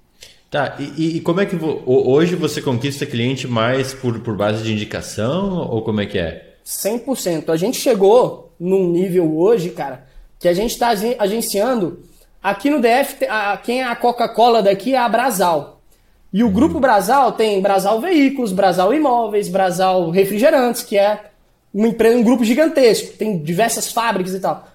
Tá, 0.50 0.77
e, 0.80 1.18
e, 1.18 1.20
como 1.22 1.42
é 1.42 1.48
que 1.48 1.58
hoje 1.86 2.36
você 2.36 2.62
conquista 2.62 3.08
cliente 3.08 3.48
mais 3.48 3.92
por, 3.92 4.20
por 4.20 4.38
base 4.38 4.63
de 4.63 4.72
indicação 4.72 5.68
ou 5.68 5.82
como 5.82 6.00
é 6.00 6.06
que 6.06 6.20
é? 6.20 6.58
100%. 6.63 7.50
A 7.50 7.58
gente 7.58 7.80
chegou 7.80 8.53
num 8.60 8.88
nível 8.88 9.36
hoje, 9.36 9.72
cara, 9.72 10.06
que 10.43 10.47
a 10.50 10.53
gente 10.53 10.71
está 10.71 10.89
agenciando. 11.19 12.03
Aqui 12.43 12.69
no 12.69 12.81
DF, 12.81 13.25
a, 13.29 13.55
quem 13.55 13.79
é 13.79 13.85
a 13.85 13.95
Coca-Cola 13.95 14.62
daqui 14.62 14.93
é 14.93 14.97
a 14.97 15.07
Brasal. 15.07 15.79
E 16.33 16.43
o 16.43 16.47
uhum. 16.47 16.51
grupo 16.51 16.81
Brasal 16.81 17.31
tem 17.31 17.62
Brasal 17.62 18.01
Veículos, 18.01 18.51
Brasal 18.51 18.93
Imóveis, 18.93 19.47
Brasal 19.47 20.09
Refrigerantes, 20.09 20.81
que 20.81 20.97
é 20.97 21.31
uma 21.73 21.88
empresa, 21.88 22.17
um 22.17 22.23
grupo 22.23 22.43
gigantesco, 22.43 23.15
tem 23.15 23.38
diversas 23.38 23.89
fábricas 23.89 24.33
e 24.33 24.39
tal. 24.41 24.67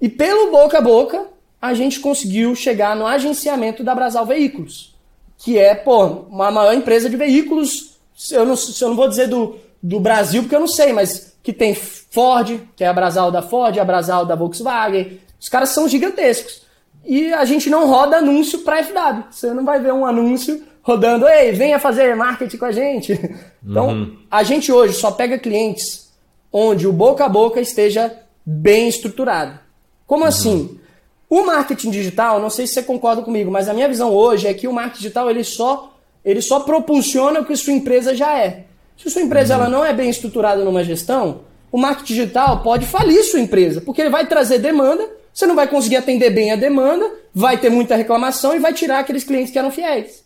E 0.00 0.08
pelo 0.08 0.52
boca 0.52 0.78
a 0.78 0.80
boca, 0.80 1.26
a 1.60 1.74
gente 1.74 1.98
conseguiu 1.98 2.54
chegar 2.54 2.94
no 2.94 3.04
agenciamento 3.04 3.82
da 3.82 3.96
Brasal 3.96 4.26
Veículos, 4.26 4.94
que 5.38 5.58
é, 5.58 5.74
pô, 5.74 6.06
uma 6.30 6.52
maior 6.52 6.72
empresa 6.72 7.10
de 7.10 7.16
veículos. 7.16 7.96
Eu 8.30 8.46
não, 8.46 8.54
eu 8.80 8.88
não 8.90 8.94
vou 8.94 9.08
dizer 9.08 9.26
do, 9.26 9.56
do 9.82 9.98
Brasil, 9.98 10.42
porque 10.42 10.54
eu 10.54 10.60
não 10.60 10.68
sei, 10.68 10.92
mas 10.92 11.34
que 11.42 11.52
tem 11.52 11.74
Ford, 12.16 12.60
que 12.74 12.82
é 12.82 12.86
a 12.86 12.94
Brasal 12.94 13.30
da 13.30 13.42
Ford, 13.42 13.78
a 13.78 13.84
Brasal 13.84 14.24
da 14.24 14.34
Volkswagen. 14.34 15.20
Os 15.38 15.50
caras 15.50 15.68
são 15.68 15.86
gigantescos. 15.86 16.62
E 17.04 17.30
a 17.34 17.44
gente 17.44 17.68
não 17.68 17.86
roda 17.86 18.16
anúncio 18.16 18.60
para 18.60 18.82
FW. 18.82 19.24
Você 19.30 19.52
não 19.52 19.66
vai 19.66 19.78
ver 19.78 19.92
um 19.92 20.06
anúncio 20.06 20.62
rodando, 20.82 21.28
ei, 21.28 21.52
venha 21.52 21.78
fazer 21.78 22.16
marketing 22.16 22.56
com 22.56 22.64
a 22.64 22.72
gente. 22.72 23.12
Então, 23.68 23.88
uhum. 23.88 24.16
a 24.30 24.44
gente 24.44 24.70
hoje 24.70 24.94
só 24.94 25.10
pega 25.10 25.40
clientes 25.40 26.12
onde 26.52 26.86
o 26.86 26.92
boca 26.92 27.24
a 27.24 27.28
boca 27.28 27.60
esteja 27.60 28.16
bem 28.44 28.86
estruturado. 28.86 29.58
Como 30.06 30.22
uhum. 30.22 30.28
assim? 30.28 30.78
O 31.28 31.44
marketing 31.44 31.90
digital, 31.90 32.38
não 32.38 32.48
sei 32.48 32.64
se 32.68 32.74
você 32.74 32.84
concorda 32.84 33.22
comigo, 33.22 33.50
mas 33.50 33.68
a 33.68 33.74
minha 33.74 33.88
visão 33.88 34.12
hoje 34.12 34.46
é 34.46 34.54
que 34.54 34.68
o 34.68 34.72
marketing 34.72 35.02
digital 35.02 35.28
ele 35.28 35.42
só, 35.42 35.96
ele 36.24 36.40
só 36.40 36.60
propulsiona 36.60 37.40
o 37.40 37.44
que 37.44 37.56
sua 37.56 37.72
empresa 37.72 38.14
já 38.14 38.38
é. 38.38 38.66
Se 38.96 39.10
sua 39.10 39.22
empresa 39.22 39.56
uhum. 39.56 39.62
ela 39.62 39.68
não 39.68 39.84
é 39.84 39.92
bem 39.92 40.08
estruturada 40.08 40.62
numa 40.64 40.84
gestão, 40.84 41.40
o 41.76 41.78
marketing 41.78 42.14
digital 42.14 42.62
pode 42.62 42.86
falir 42.86 43.22
sua 43.22 43.38
empresa, 43.38 43.82
porque 43.82 44.00
ele 44.00 44.08
vai 44.08 44.26
trazer 44.26 44.58
demanda, 44.58 45.06
você 45.30 45.44
não 45.44 45.54
vai 45.54 45.68
conseguir 45.68 45.96
atender 45.96 46.30
bem 46.30 46.50
a 46.50 46.56
demanda, 46.56 47.06
vai 47.34 47.58
ter 47.58 47.68
muita 47.68 47.94
reclamação 47.94 48.56
e 48.56 48.58
vai 48.58 48.72
tirar 48.72 49.00
aqueles 49.00 49.24
clientes 49.24 49.52
que 49.52 49.58
eram 49.58 49.70
fiéis. 49.70 50.24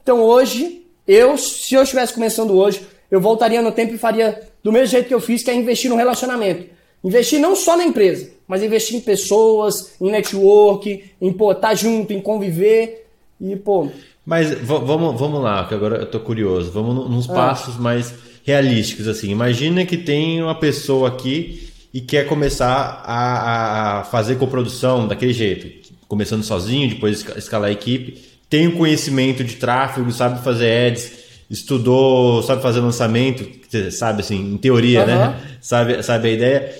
Então 0.00 0.20
hoje, 0.20 0.86
eu, 1.04 1.36
se 1.36 1.74
eu 1.74 1.82
estivesse 1.82 2.14
começando 2.14 2.52
hoje, 2.52 2.86
eu 3.10 3.20
voltaria 3.20 3.60
no 3.60 3.72
tempo 3.72 3.92
e 3.92 3.98
faria 3.98 4.48
do 4.62 4.70
mesmo 4.70 4.86
jeito 4.86 5.08
que 5.08 5.14
eu 5.14 5.20
fiz, 5.20 5.42
que 5.42 5.50
é 5.50 5.54
investir 5.56 5.90
no 5.90 5.96
relacionamento. 5.96 6.70
Investir 7.02 7.40
não 7.40 7.56
só 7.56 7.76
na 7.76 7.82
empresa, 7.82 8.30
mas 8.46 8.62
investir 8.62 8.96
em 8.96 9.00
pessoas, 9.00 9.94
em 10.00 10.08
network, 10.08 11.04
em 11.20 11.32
pô, 11.32 11.50
estar 11.50 11.70
tá 11.70 11.74
junto, 11.74 12.12
em 12.12 12.20
conviver 12.20 13.08
e 13.40 13.56
pô. 13.56 13.88
Mas 14.24 14.54
vamos, 14.60 15.18
vamos 15.18 15.42
lá, 15.42 15.66
que 15.66 15.74
agora 15.74 15.96
eu 15.96 16.06
tô 16.08 16.20
curioso. 16.20 16.70
Vamos 16.70 17.10
nos 17.10 17.28
ah. 17.28 17.34
passos 17.34 17.76
mais 17.76 18.14
realísticos 18.44 19.08
assim. 19.08 19.30
Imagina 19.30 19.84
que 19.84 19.96
tem 19.96 20.42
uma 20.42 20.54
pessoa 20.54 21.08
aqui 21.08 21.68
e 21.92 22.00
quer 22.00 22.26
começar 22.26 23.02
a, 23.04 24.00
a 24.00 24.04
fazer 24.04 24.36
coprodução 24.36 25.06
daquele 25.06 25.32
jeito, 25.32 25.90
começando 26.08 26.42
sozinho, 26.42 26.88
depois 26.88 27.24
escalar 27.36 27.68
a 27.68 27.72
equipe, 27.72 28.22
tem 28.48 28.66
o 28.66 28.76
conhecimento 28.76 29.44
de 29.44 29.56
tráfego, 29.56 30.10
sabe 30.10 30.42
fazer 30.42 30.88
ads, 30.88 31.12
estudou, 31.50 32.42
sabe 32.42 32.62
fazer 32.62 32.80
lançamento, 32.80 33.44
sabe 33.90 34.22
assim, 34.22 34.54
em 34.54 34.56
teoria, 34.56 35.00
uhum. 35.00 35.06
né? 35.06 35.40
Sabe, 35.62 36.02
sabe 36.02 36.28
a 36.28 36.32
ideia 36.32 36.72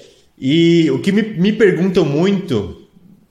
e 0.44 0.90
o 0.90 0.98
que 0.98 1.12
me, 1.12 1.22
me 1.22 1.52
perguntam 1.52 2.04
muito, 2.04 2.88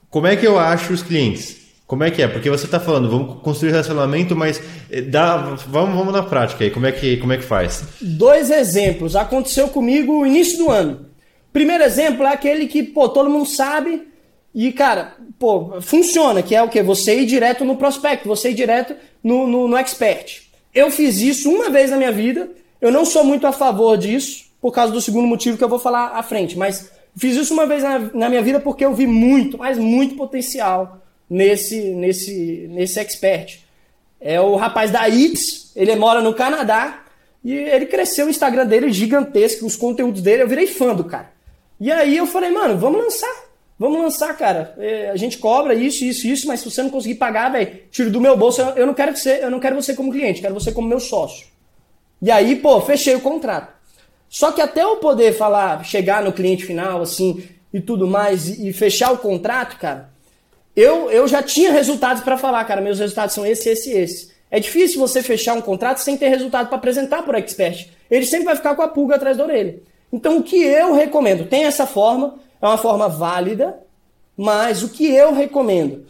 como 0.08 0.26
é 0.26 0.34
que 0.34 0.46
eu 0.46 0.58
acho 0.58 0.94
os 0.94 1.02
clientes? 1.02 1.61
Como 1.92 2.04
é 2.04 2.10
que 2.10 2.22
é? 2.22 2.26
Porque 2.26 2.48
você 2.48 2.64
está 2.64 2.80
falando, 2.80 3.10
vamos 3.10 3.42
construir 3.42 3.70
relacionamento, 3.70 4.34
mas 4.34 4.62
eh, 4.90 5.02
dá, 5.02 5.36
vamos, 5.36 5.62
vamos 5.94 6.10
na 6.10 6.22
prática 6.22 6.64
aí. 6.64 6.70
Como 6.70 6.86
é, 6.86 6.90
que, 6.90 7.18
como 7.18 7.34
é 7.34 7.36
que 7.36 7.44
faz? 7.44 7.84
Dois 8.00 8.50
exemplos. 8.50 9.14
Aconteceu 9.14 9.68
comigo 9.68 10.20
no 10.20 10.26
início 10.26 10.56
do 10.56 10.70
ano. 10.70 11.04
Primeiro 11.52 11.84
exemplo 11.84 12.24
é 12.24 12.32
aquele 12.32 12.66
que, 12.66 12.82
pô, 12.82 13.10
todo 13.10 13.28
mundo 13.28 13.44
sabe 13.44 14.08
e, 14.54 14.72
cara, 14.72 15.16
pô, 15.38 15.82
funciona, 15.82 16.40
que 16.42 16.54
é 16.54 16.62
o 16.62 16.68
quê? 16.70 16.82
Você 16.82 17.20
ir 17.20 17.26
direto 17.26 17.62
no 17.62 17.76
prospecto, 17.76 18.26
você 18.26 18.52
ir 18.52 18.54
direto 18.54 18.94
no, 19.22 19.46
no, 19.46 19.68
no 19.68 19.76
expert. 19.76 20.44
Eu 20.74 20.90
fiz 20.90 21.20
isso 21.20 21.50
uma 21.50 21.68
vez 21.68 21.90
na 21.90 21.98
minha 21.98 22.10
vida. 22.10 22.48
Eu 22.80 22.90
não 22.90 23.04
sou 23.04 23.22
muito 23.22 23.46
a 23.46 23.52
favor 23.52 23.98
disso, 23.98 24.46
por 24.62 24.72
causa 24.72 24.94
do 24.94 25.00
segundo 25.02 25.28
motivo 25.28 25.58
que 25.58 25.64
eu 25.64 25.68
vou 25.68 25.78
falar 25.78 26.12
à 26.16 26.22
frente. 26.22 26.56
Mas 26.56 26.90
Fiz 27.14 27.36
isso 27.36 27.52
uma 27.52 27.66
vez 27.66 27.82
na, 27.82 27.98
na 27.98 28.28
minha 28.28 28.42
vida 28.42 28.58
porque 28.58 28.84
eu 28.84 28.94
vi 28.94 29.06
muito, 29.06 29.58
mas 29.58 29.76
muito 29.76 30.14
potencial 30.14 31.01
nesse, 31.32 31.80
nesse, 31.94 32.68
nesse 32.70 33.00
expert. 33.00 33.60
É 34.20 34.38
o 34.38 34.54
rapaz 34.54 34.90
da 34.90 35.08
X, 35.08 35.72
ele 35.74 35.96
mora 35.96 36.20
no 36.20 36.34
Canadá 36.34 37.04
e 37.42 37.52
ele 37.52 37.86
cresceu 37.86 38.26
o 38.26 38.30
Instagram 38.30 38.66
dele 38.66 38.92
gigantesco, 38.92 39.64
os 39.64 39.74
conteúdos 39.74 40.20
dele, 40.20 40.42
eu 40.42 40.48
virei 40.48 40.66
fã 40.66 40.94
do 40.94 41.04
cara. 41.04 41.32
E 41.80 41.90
aí 41.90 42.16
eu 42.16 42.26
falei, 42.26 42.50
mano, 42.50 42.78
vamos 42.78 43.02
lançar. 43.02 43.52
Vamos 43.78 44.00
lançar, 44.00 44.36
cara. 44.36 44.74
É, 44.78 45.10
a 45.10 45.16
gente 45.16 45.38
cobra 45.38 45.74
isso, 45.74 46.04
isso, 46.04 46.26
isso, 46.28 46.46
mas 46.46 46.60
se 46.60 46.70
você 46.70 46.82
não 46.82 46.90
conseguir 46.90 47.16
pagar, 47.16 47.50
velho, 47.50 47.80
tiro 47.90 48.10
do 48.10 48.20
meu 48.20 48.36
bolso. 48.36 48.60
Eu 48.76 48.86
não 48.86 48.94
quero 48.94 49.16
você, 49.16 49.40
eu 49.42 49.50
não 49.50 49.58
quero 49.58 49.74
você 49.74 49.94
como 49.94 50.12
cliente, 50.12 50.40
quero 50.40 50.54
você 50.54 50.70
como 50.70 50.86
meu 50.86 51.00
sócio. 51.00 51.46
E 52.20 52.30
aí, 52.30 52.54
pô, 52.54 52.80
fechei 52.82 53.16
o 53.16 53.20
contrato. 53.20 53.72
Só 54.28 54.52
que 54.52 54.60
até 54.60 54.84
eu 54.84 54.98
poder 54.98 55.32
falar, 55.32 55.84
chegar 55.84 56.22
no 56.22 56.32
cliente 56.32 56.64
final, 56.64 57.02
assim, 57.02 57.42
e 57.72 57.80
tudo 57.80 58.06
mais, 58.06 58.46
e 58.48 58.72
fechar 58.72 59.10
o 59.10 59.18
contrato, 59.18 59.78
cara, 59.78 60.11
eu, 60.74 61.10
eu 61.10 61.28
já 61.28 61.42
tinha 61.42 61.70
resultados 61.70 62.22
para 62.22 62.38
falar, 62.38 62.64
cara, 62.64 62.80
meus 62.80 62.98
resultados 62.98 63.34
são 63.34 63.46
esse, 63.46 63.68
esse, 63.68 63.90
esse. 63.90 64.32
É 64.50 64.60
difícil 64.60 65.00
você 65.00 65.22
fechar 65.22 65.54
um 65.54 65.62
contrato 65.62 65.98
sem 65.98 66.16
ter 66.16 66.28
resultado 66.28 66.68
para 66.68 66.76
apresentar 66.76 67.22
por 67.22 67.34
expert. 67.34 67.88
Ele 68.10 68.26
sempre 68.26 68.46
vai 68.46 68.56
ficar 68.56 68.74
com 68.74 68.82
a 68.82 68.88
pulga 68.88 69.16
atrás 69.16 69.36
da 69.36 69.44
orelha. 69.44 69.80
Então, 70.12 70.38
o 70.38 70.42
que 70.42 70.62
eu 70.62 70.92
recomendo? 70.92 71.46
Tem 71.46 71.64
essa 71.64 71.86
forma, 71.86 72.34
é 72.60 72.66
uma 72.66 72.76
forma 72.76 73.08
válida, 73.08 73.78
mas 74.36 74.82
o 74.82 74.90
que 74.90 75.06
eu 75.06 75.32
recomendo? 75.32 76.06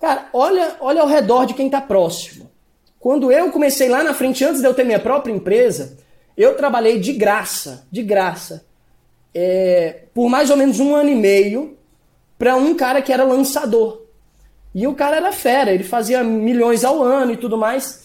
Cara, 0.00 0.28
olha, 0.32 0.76
olha 0.80 1.00
ao 1.00 1.08
redor 1.08 1.46
de 1.46 1.54
quem 1.54 1.66
está 1.66 1.80
próximo. 1.80 2.50
Quando 2.98 3.30
eu 3.30 3.52
comecei 3.52 3.88
lá 3.88 4.02
na 4.02 4.14
frente, 4.14 4.44
antes 4.44 4.60
de 4.60 4.66
eu 4.66 4.74
ter 4.74 4.84
minha 4.84 4.98
própria 4.98 5.32
empresa, 5.32 5.96
eu 6.36 6.56
trabalhei 6.56 6.98
de 6.98 7.12
graça, 7.12 7.86
de 7.90 8.02
graça, 8.02 8.64
é, 9.32 10.00
por 10.12 10.28
mais 10.28 10.50
ou 10.50 10.56
menos 10.56 10.80
um 10.80 10.94
ano 10.94 11.10
e 11.10 11.14
meio 11.14 11.76
para 12.38 12.56
um 12.56 12.74
cara 12.74 13.00
que 13.02 13.12
era 13.12 13.24
lançador. 13.24 14.02
E 14.74 14.86
o 14.86 14.94
cara 14.94 15.16
era 15.16 15.32
fera, 15.32 15.72
ele 15.72 15.84
fazia 15.84 16.22
milhões 16.22 16.84
ao 16.84 17.02
ano 17.02 17.32
e 17.32 17.36
tudo 17.36 17.56
mais. 17.56 18.04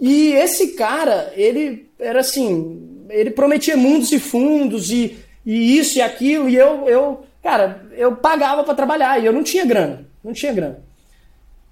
E 0.00 0.32
esse 0.32 0.74
cara, 0.74 1.32
ele 1.34 1.88
era 1.98 2.20
assim, 2.20 3.06
ele 3.08 3.30
prometia 3.30 3.76
mundos 3.76 4.10
e 4.12 4.18
fundos 4.18 4.90
e, 4.90 5.16
e 5.44 5.78
isso 5.78 5.98
e 5.98 6.02
aquilo, 6.02 6.48
e 6.48 6.56
eu, 6.56 6.88
eu, 6.88 7.24
cara, 7.42 7.84
eu 7.96 8.16
pagava 8.16 8.64
para 8.64 8.74
trabalhar 8.74 9.20
e 9.20 9.26
eu 9.26 9.32
não 9.32 9.42
tinha 9.42 9.64
grana. 9.64 10.06
Não 10.22 10.32
tinha 10.32 10.52
grana. 10.52 10.80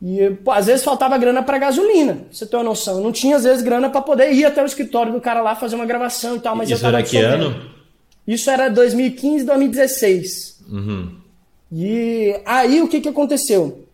E 0.00 0.30
pô, 0.44 0.52
às 0.52 0.66
vezes 0.66 0.84
faltava 0.84 1.16
grana 1.16 1.42
para 1.42 1.58
gasolina, 1.58 2.18
você 2.30 2.46
ter 2.46 2.56
uma 2.56 2.64
noção. 2.64 2.98
Eu 2.98 3.02
não 3.02 3.12
tinha, 3.12 3.36
às 3.36 3.44
vezes, 3.44 3.62
grana 3.62 3.88
para 3.88 4.02
poder 4.02 4.32
ir 4.32 4.44
até 4.44 4.62
o 4.62 4.66
escritório 4.66 5.12
do 5.12 5.20
cara 5.20 5.40
lá 5.40 5.54
fazer 5.54 5.74
uma 5.74 5.86
gravação 5.86 6.36
e 6.36 6.40
tal. 6.40 6.54
Mas 6.54 6.70
Isso 6.70 6.86
era 6.86 7.02
que 7.02 7.16
ano? 7.16 7.70
Isso 8.26 8.50
era 8.50 8.68
2015, 8.68 9.44
2016. 9.44 10.64
Uhum. 10.68 11.25
E 11.70 12.34
aí 12.44 12.80
o 12.80 12.88
que, 12.88 13.00
que 13.00 13.08
aconteceu? 13.08 13.86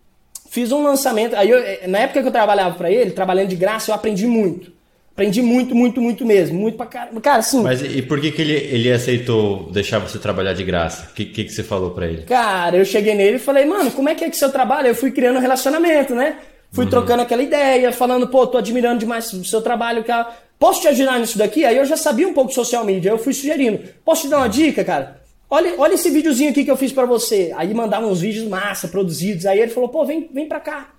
Fiz 0.50 0.70
um 0.70 0.82
lançamento. 0.82 1.34
Aí 1.34 1.48
eu, 1.48 1.88
na 1.88 2.00
época 2.00 2.20
que 2.20 2.28
eu 2.28 2.32
trabalhava 2.32 2.74
para 2.74 2.90
ele, 2.90 3.12
trabalhando 3.12 3.48
de 3.48 3.56
graça, 3.56 3.90
eu 3.90 3.94
aprendi 3.94 4.26
muito. 4.26 4.70
Aprendi 5.12 5.42
muito, 5.42 5.74
muito, 5.74 6.00
muito 6.00 6.26
mesmo. 6.26 6.58
Muito 6.58 6.76
pra 6.76 6.86
caramba. 6.86 7.20
Cara, 7.20 7.38
assim. 7.38 7.62
Mas 7.62 7.82
e 7.82 8.02
por 8.02 8.20
que, 8.20 8.30
que 8.30 8.42
ele, 8.42 8.52
ele 8.52 8.92
aceitou 8.92 9.70
deixar 9.70 9.98
você 9.98 10.18
trabalhar 10.18 10.52
de 10.52 10.64
graça? 10.64 11.08
O 11.10 11.14
que, 11.14 11.24
que, 11.24 11.44
que 11.44 11.52
você 11.52 11.62
falou 11.62 11.90
para 11.90 12.06
ele? 12.06 12.22
Cara, 12.22 12.76
eu 12.76 12.84
cheguei 12.84 13.14
nele 13.14 13.36
e 13.36 13.38
falei, 13.38 13.64
mano, 13.64 13.90
como 13.90 14.08
é 14.08 14.14
que 14.14 14.24
é 14.24 14.30
que 14.30 14.36
seu 14.36 14.50
trabalho? 14.50 14.88
Eu 14.88 14.94
fui 14.94 15.10
criando 15.10 15.36
um 15.36 15.40
relacionamento, 15.40 16.14
né? 16.14 16.36
Fui 16.70 16.84
uhum. 16.84 16.90
trocando 16.90 17.22
aquela 17.22 17.42
ideia, 17.42 17.92
falando, 17.92 18.26
pô, 18.28 18.46
tô 18.46 18.56
admirando 18.56 18.98
demais 18.98 19.30
o 19.32 19.44
seu 19.44 19.60
trabalho, 19.60 20.02
cara. 20.04 20.28
Posso 20.58 20.80
te 20.80 20.88
ajudar 20.88 21.18
nisso 21.18 21.36
daqui? 21.36 21.64
Aí 21.64 21.76
eu 21.76 21.84
já 21.84 21.96
sabia 21.96 22.26
um 22.26 22.32
pouco 22.32 22.48
de 22.48 22.54
social 22.54 22.84
media, 22.84 23.10
eu 23.10 23.18
fui 23.18 23.34
sugerindo. 23.34 23.80
Posso 24.04 24.22
te 24.22 24.28
dar 24.28 24.38
uma 24.38 24.48
dica, 24.48 24.82
cara? 24.82 25.21
Olha, 25.54 25.74
olha 25.76 25.92
esse 25.92 26.08
videozinho 26.08 26.48
aqui 26.48 26.64
que 26.64 26.70
eu 26.70 26.78
fiz 26.78 26.92
para 26.92 27.04
você. 27.04 27.52
Aí 27.56 27.74
mandava 27.74 28.06
uns 28.06 28.22
vídeos 28.22 28.48
massa, 28.48 28.88
produzidos. 28.88 29.44
Aí 29.44 29.60
ele 29.60 29.70
falou, 29.70 29.90
pô, 29.90 30.02
vem, 30.02 30.30
vem 30.32 30.48
pra 30.48 30.58
cá. 30.58 30.94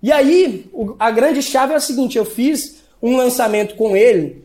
E 0.00 0.12
aí, 0.12 0.70
o, 0.72 0.94
a 1.00 1.10
grande 1.10 1.42
chave 1.42 1.72
é 1.72 1.76
a 1.76 1.80
seguinte, 1.80 2.16
eu 2.16 2.24
fiz 2.24 2.76
um 3.02 3.16
lançamento 3.16 3.74
com 3.74 3.96
ele 3.96 4.44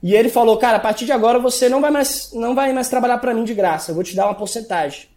e 0.00 0.14
ele 0.14 0.28
falou, 0.28 0.56
cara, 0.56 0.76
a 0.76 0.80
partir 0.80 1.04
de 1.04 1.10
agora 1.10 1.40
você 1.40 1.68
não 1.68 1.80
vai 1.80 1.90
mais, 1.90 2.30
não 2.32 2.54
vai 2.54 2.72
mais 2.72 2.88
trabalhar 2.88 3.18
para 3.18 3.34
mim 3.34 3.42
de 3.42 3.54
graça, 3.54 3.90
eu 3.90 3.96
vou 3.96 4.04
te 4.04 4.14
dar 4.14 4.26
uma 4.26 4.36
porcentagem. 4.36 5.08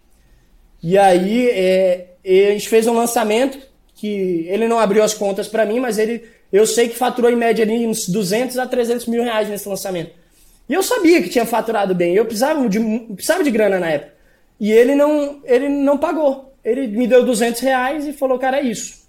E 0.82 0.98
aí 0.98 1.48
é, 1.50 2.08
a 2.26 2.54
gente 2.54 2.68
fez 2.68 2.88
um 2.88 2.94
lançamento 2.94 3.60
que 3.94 4.48
ele 4.50 4.68
não 4.68 4.80
abriu 4.80 5.04
as 5.04 5.14
contas 5.14 5.48
para 5.48 5.64
mim, 5.64 5.80
mas 5.80 6.00
ele, 6.00 6.24
eu 6.52 6.66
sei 6.66 6.90
que 6.90 6.96
faturou 6.96 7.30
em 7.30 7.36
média 7.36 7.64
ali 7.64 7.86
uns 7.86 8.10
200 8.10 8.58
a 8.58 8.66
300 8.66 9.06
mil 9.06 9.22
reais 9.22 9.48
nesse 9.48 9.70
lançamento. 9.70 10.25
E 10.68 10.74
eu 10.74 10.82
sabia 10.82 11.22
que 11.22 11.30
tinha 11.30 11.46
faturado 11.46 11.94
bem, 11.94 12.16
eu 12.16 12.26
precisava 12.26 12.68
de, 12.68 12.80
precisava 13.14 13.44
de 13.44 13.52
grana 13.52 13.80
na 13.80 13.90
época. 13.90 14.14
E 14.60 14.72
ele 14.72 14.96
não, 14.96 15.42
ele 15.44 15.70
não 15.70 15.98
pagou. 15.98 16.54
Ele 16.64 16.88
me 16.88 17.08
deu 17.08 17.24
200 17.24 17.62
reais 17.62 18.08
e 18.08 18.14
falou, 18.14 18.40
cara, 18.40 18.60
é 18.60 18.64
isso. 18.64 19.06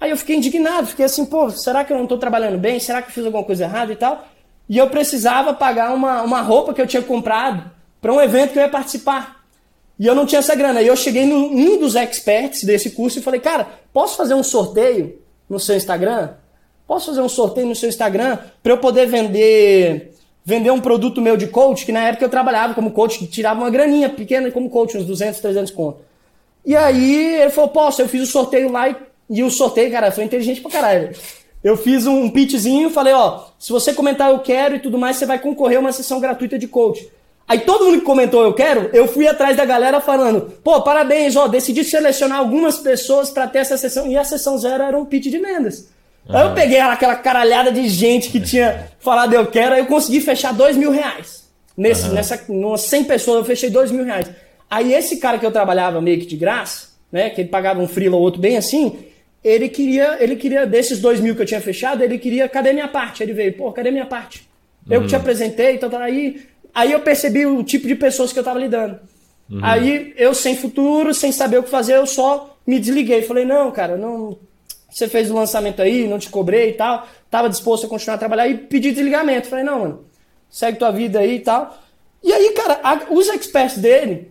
Aí 0.00 0.10
eu 0.10 0.16
fiquei 0.16 0.36
indignado, 0.36 0.86
fiquei 0.86 1.04
assim, 1.04 1.24
pô, 1.26 1.50
será 1.50 1.84
que 1.84 1.92
eu 1.92 1.96
não 1.96 2.04
estou 2.04 2.18
trabalhando 2.18 2.58
bem? 2.58 2.80
Será 2.80 3.02
que 3.02 3.08
eu 3.08 3.12
fiz 3.12 3.24
alguma 3.24 3.44
coisa 3.44 3.64
errada 3.64 3.92
e 3.92 3.96
tal? 3.96 4.26
E 4.68 4.78
eu 4.78 4.88
precisava 4.88 5.52
pagar 5.52 5.94
uma, 5.94 6.22
uma 6.22 6.40
roupa 6.40 6.72
que 6.72 6.80
eu 6.80 6.86
tinha 6.86 7.02
comprado 7.02 7.70
para 8.00 8.12
um 8.12 8.20
evento 8.20 8.52
que 8.52 8.58
eu 8.58 8.62
ia 8.62 8.68
participar. 8.68 9.44
E 9.98 10.06
eu 10.06 10.14
não 10.14 10.26
tinha 10.26 10.38
essa 10.38 10.54
grana. 10.54 10.82
E 10.82 10.86
eu 10.86 10.96
cheguei 10.96 11.26
num 11.26 11.52
um 11.54 11.78
dos 11.78 11.94
experts 11.94 12.64
desse 12.64 12.90
curso 12.90 13.18
e 13.18 13.22
falei, 13.22 13.38
cara, 13.38 13.68
posso 13.92 14.16
fazer 14.16 14.34
um 14.34 14.42
sorteio 14.42 15.20
no 15.48 15.60
seu 15.60 15.76
Instagram? 15.76 16.30
Posso 16.86 17.06
fazer 17.06 17.20
um 17.20 17.28
sorteio 17.28 17.66
no 17.66 17.76
seu 17.76 17.88
Instagram 17.88 18.38
para 18.62 18.72
eu 18.72 18.78
poder 18.78 19.06
vender 19.06 20.14
vender 20.44 20.70
um 20.70 20.80
produto 20.80 21.20
meu 21.20 21.36
de 21.36 21.46
coach, 21.46 21.86
que 21.86 21.92
na 21.92 22.04
época 22.04 22.24
eu 22.24 22.28
trabalhava 22.28 22.74
como 22.74 22.90
coach, 22.90 23.26
tirava 23.26 23.60
uma 23.60 23.70
graninha 23.70 24.08
pequena 24.08 24.50
como 24.50 24.68
coach, 24.68 24.96
uns 24.96 25.04
200, 25.04 25.40
300 25.40 25.70
conto. 25.72 25.98
E 26.64 26.76
aí 26.76 27.40
ele 27.42 27.50
falou, 27.50 27.70
posso, 27.70 28.02
eu 28.02 28.08
fiz 28.08 28.22
o 28.22 28.26
sorteio 28.26 28.70
lá 28.70 28.88
e 28.88 28.96
e 29.32 29.42
o 29.42 29.50
sorteio, 29.50 29.90
cara, 29.90 30.12
foi 30.12 30.24
inteligente 30.24 30.60
pra 30.60 30.70
caralho. 30.70 31.16
Eu 31.64 31.74
fiz 31.74 32.06
um 32.06 32.28
pitchzinho, 32.28 32.90
falei, 32.90 33.14
ó, 33.14 33.46
se 33.58 33.72
você 33.72 33.94
comentar 33.94 34.30
eu 34.30 34.40
quero 34.40 34.76
e 34.76 34.78
tudo 34.78 34.98
mais, 34.98 35.16
você 35.16 35.24
vai 35.24 35.38
concorrer 35.38 35.78
a 35.78 35.80
uma 35.80 35.92
sessão 35.92 36.20
gratuita 36.20 36.58
de 36.58 36.68
coach. 36.68 37.08
Aí 37.48 37.60
todo 37.60 37.86
mundo 37.86 38.00
que 38.00 38.04
comentou 38.04 38.42
eu 38.42 38.52
quero, 38.52 38.90
eu 38.92 39.08
fui 39.08 39.26
atrás 39.26 39.56
da 39.56 39.64
galera 39.64 40.02
falando, 40.02 40.52
pô, 40.62 40.82
parabéns, 40.82 41.34
ó, 41.34 41.48
decidi 41.48 41.82
selecionar 41.82 42.38
algumas 42.38 42.78
pessoas 42.78 43.30
para 43.30 43.46
ter 43.46 43.60
essa 43.60 43.78
sessão. 43.78 44.06
E 44.06 44.18
a 44.18 44.24
sessão 44.24 44.58
zero 44.58 44.82
era 44.82 44.98
um 44.98 45.06
pitch 45.06 45.30
de 45.30 45.38
vendas. 45.38 45.88
Uhum. 46.28 46.36
Aí 46.36 46.46
eu 46.46 46.54
peguei 46.54 46.78
aquela 46.78 47.16
caralhada 47.16 47.72
de 47.72 47.88
gente 47.88 48.30
que 48.30 48.40
tinha 48.40 48.88
falado 49.00 49.34
eu 49.34 49.46
quero, 49.46 49.74
aí 49.74 49.80
eu 49.80 49.86
consegui 49.86 50.20
fechar 50.20 50.52
dois 50.52 50.76
mil 50.76 50.90
reais. 50.90 51.42
Nesse, 51.76 52.08
uhum. 52.08 52.14
Nessa, 52.14 52.40
umas 52.48 52.82
100 52.82 53.04
pessoas 53.04 53.38
eu 53.38 53.44
fechei 53.44 53.70
dois 53.70 53.90
mil 53.90 54.04
reais. 54.04 54.30
Aí 54.70 54.92
esse 54.92 55.16
cara 55.18 55.38
que 55.38 55.46
eu 55.46 55.52
trabalhava 55.52 56.00
meio 56.00 56.18
que 56.18 56.26
de 56.26 56.36
graça, 56.36 56.88
né, 57.10 57.30
que 57.30 57.42
ele 57.42 57.48
pagava 57.48 57.80
um 57.80 57.88
freela 57.88 58.16
ou 58.16 58.22
outro 58.22 58.40
bem 58.40 58.56
assim, 58.56 58.98
ele 59.44 59.68
queria, 59.68 60.16
ele 60.20 60.36
queria, 60.36 60.64
desses 60.66 61.00
dois 61.00 61.20
mil 61.20 61.34
que 61.34 61.42
eu 61.42 61.46
tinha 61.46 61.60
fechado, 61.60 62.02
ele 62.02 62.18
queria, 62.18 62.48
cadê 62.48 62.72
minha 62.72 62.88
parte? 62.88 63.22
Ele 63.22 63.32
veio, 63.32 63.52
pô, 63.54 63.72
cadê 63.72 63.90
minha 63.90 64.06
parte? 64.06 64.48
Eu 64.88 64.98
uhum. 64.98 65.02
que 65.02 65.08
te 65.08 65.14
uhum. 65.14 65.20
apresentei, 65.20 65.74
então 65.74 65.90
tá 65.90 66.02
aí. 66.02 66.42
Aí 66.74 66.92
eu 66.92 67.00
percebi 67.00 67.44
o 67.44 67.62
tipo 67.62 67.86
de 67.86 67.94
pessoas 67.94 68.32
que 68.32 68.38
eu 68.38 68.44
tava 68.44 68.58
lidando. 68.58 68.98
Uhum. 69.50 69.60
Aí 69.62 70.14
eu, 70.16 70.34
sem 70.34 70.56
futuro, 70.56 71.12
sem 71.12 71.30
saber 71.32 71.58
o 71.58 71.62
que 71.62 71.70
fazer, 71.70 71.96
eu 71.96 72.06
só 72.06 72.56
me 72.66 72.78
desliguei. 72.78 73.22
Falei, 73.22 73.44
não, 73.44 73.70
cara, 73.70 73.96
não. 73.96 74.38
Você 74.92 75.08
fez 75.08 75.30
o 75.30 75.34
lançamento 75.34 75.80
aí, 75.80 76.06
não 76.06 76.18
te 76.18 76.28
cobrei 76.28 76.68
e 76.68 76.72
tal. 76.74 77.08
Tava 77.30 77.48
disposto 77.48 77.86
a 77.86 77.88
continuar 77.88 78.16
a 78.16 78.18
trabalhar 78.18 78.46
e 78.46 78.58
pedi 78.58 78.92
desligamento. 78.92 79.48
Falei, 79.48 79.64
não, 79.64 79.78
mano, 79.80 80.04
segue 80.50 80.78
tua 80.78 80.90
vida 80.90 81.20
aí 81.20 81.36
e 81.36 81.40
tal. 81.40 81.78
E 82.22 82.30
aí, 82.30 82.52
cara, 82.52 82.78
a, 82.82 83.10
os 83.10 83.26
experts 83.28 83.78
dele, 83.78 84.30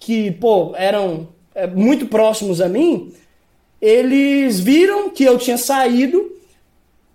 que, 0.00 0.30
pô, 0.32 0.72
eram 0.76 1.28
é, 1.54 1.66
muito 1.66 2.06
próximos 2.06 2.62
a 2.62 2.70
mim, 2.70 3.12
eles 3.82 4.58
viram 4.58 5.10
que 5.10 5.24
eu 5.24 5.36
tinha 5.36 5.58
saído 5.58 6.40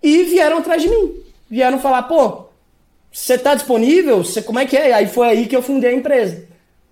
e 0.01 0.23
vieram 0.25 0.59
atrás 0.59 0.83
de 0.83 0.87
mim. 0.87 1.15
Vieram 1.49 1.79
falar, 1.79 2.03
pô, 2.03 2.45
você 3.11 3.39
tá 3.39 3.55
disponível? 3.55 4.23
Você, 4.23 4.39
como 4.39 4.59
é 4.59 4.67
que 4.67 4.77
é? 4.77 4.93
Aí 4.93 5.07
foi 5.07 5.27
aí 5.27 5.47
que 5.47 5.55
eu 5.55 5.63
fundei 5.63 5.89
a 5.89 5.95
empresa. 5.95 6.45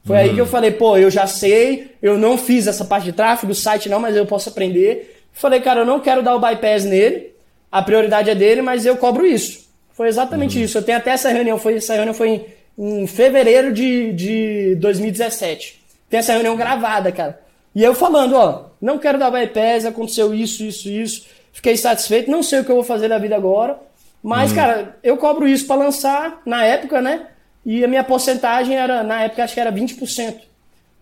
Foi 0.04 0.16
uhum. 0.16 0.22
aí 0.24 0.34
que 0.34 0.42
eu 0.42 0.48
falei, 0.48 0.72
pô, 0.72 0.98
eu 0.98 1.12
já 1.12 1.28
sei, 1.28 1.92
eu 2.02 2.18
não 2.18 2.40
fiz 2.40 2.66
essa 2.66 2.86
parte 2.86 3.06
de 3.06 3.14
tráfego, 3.14 3.54
site 3.54 3.88
não, 3.88 4.00
mas 4.00 4.16
eu 4.16 4.26
posso 4.26 4.50
aprender. 4.50 5.15
Falei, 5.36 5.60
cara, 5.60 5.82
eu 5.82 5.86
não 5.86 6.00
quero 6.00 6.24
dar 6.24 6.34
o 6.34 6.40
bypass 6.40 6.86
nele, 6.86 7.34
a 7.70 7.82
prioridade 7.82 8.30
é 8.30 8.36
dele, 8.36 8.62
mas 8.62 8.86
eu 8.86 8.96
cobro 8.96 9.26
isso. 9.26 9.66
Foi 9.94 10.08
exatamente 10.08 10.58
uhum. 10.58 10.64
isso. 10.64 10.78
Eu 10.78 10.82
tenho 10.82 10.98
até 10.98 11.12
essa 11.12 11.30
reunião, 11.30 11.60
foi, 11.60 11.76
essa 11.76 11.94
reunião 11.94 12.14
foi 12.14 12.30
em, 12.78 13.02
em 13.02 13.06
fevereiro 13.06 13.74
de, 13.74 14.14
de 14.14 14.76
2017. 14.76 15.82
Tem 16.10 16.20
essa 16.20 16.32
reunião 16.32 16.56
gravada, 16.56 17.12
cara. 17.12 17.40
E 17.76 17.84
eu 17.84 17.94
falando, 17.94 18.36
ó, 18.38 18.68
não 18.82 18.98
quero 18.98 19.20
dar 19.20 19.30
bypass, 19.30 19.86
aconteceu 19.86 20.34
isso, 20.34 20.64
isso, 20.64 20.90
isso, 20.90 21.26
fiquei 21.52 21.76
satisfeito, 21.76 22.32
não 22.32 22.42
sei 22.42 22.62
o 22.62 22.64
que 22.64 22.72
eu 22.72 22.76
vou 22.76 22.84
fazer 22.86 23.10
da 23.10 23.18
vida 23.18 23.36
agora, 23.36 23.78
mas, 24.24 24.52
uhum. 24.52 24.56
cara, 24.56 24.98
eu 25.04 25.18
cobro 25.18 25.46
isso 25.46 25.68
para 25.68 25.76
lançar 25.76 26.42
na 26.46 26.64
época, 26.64 27.02
né? 27.02 27.28
E 27.66 27.84
a 27.84 27.88
minha 27.90 28.06
porcentagem 28.06 28.78
era, 28.78 29.04
na 29.04 29.24
época, 29.24 29.44
acho 29.44 29.54
que 29.54 29.60
era 29.60 29.72
20%. 29.72 30.34
Uhum. 30.34 30.40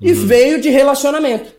E 0.02 0.12
veio 0.12 0.60
de 0.60 0.70
relacionamento. 0.70 1.54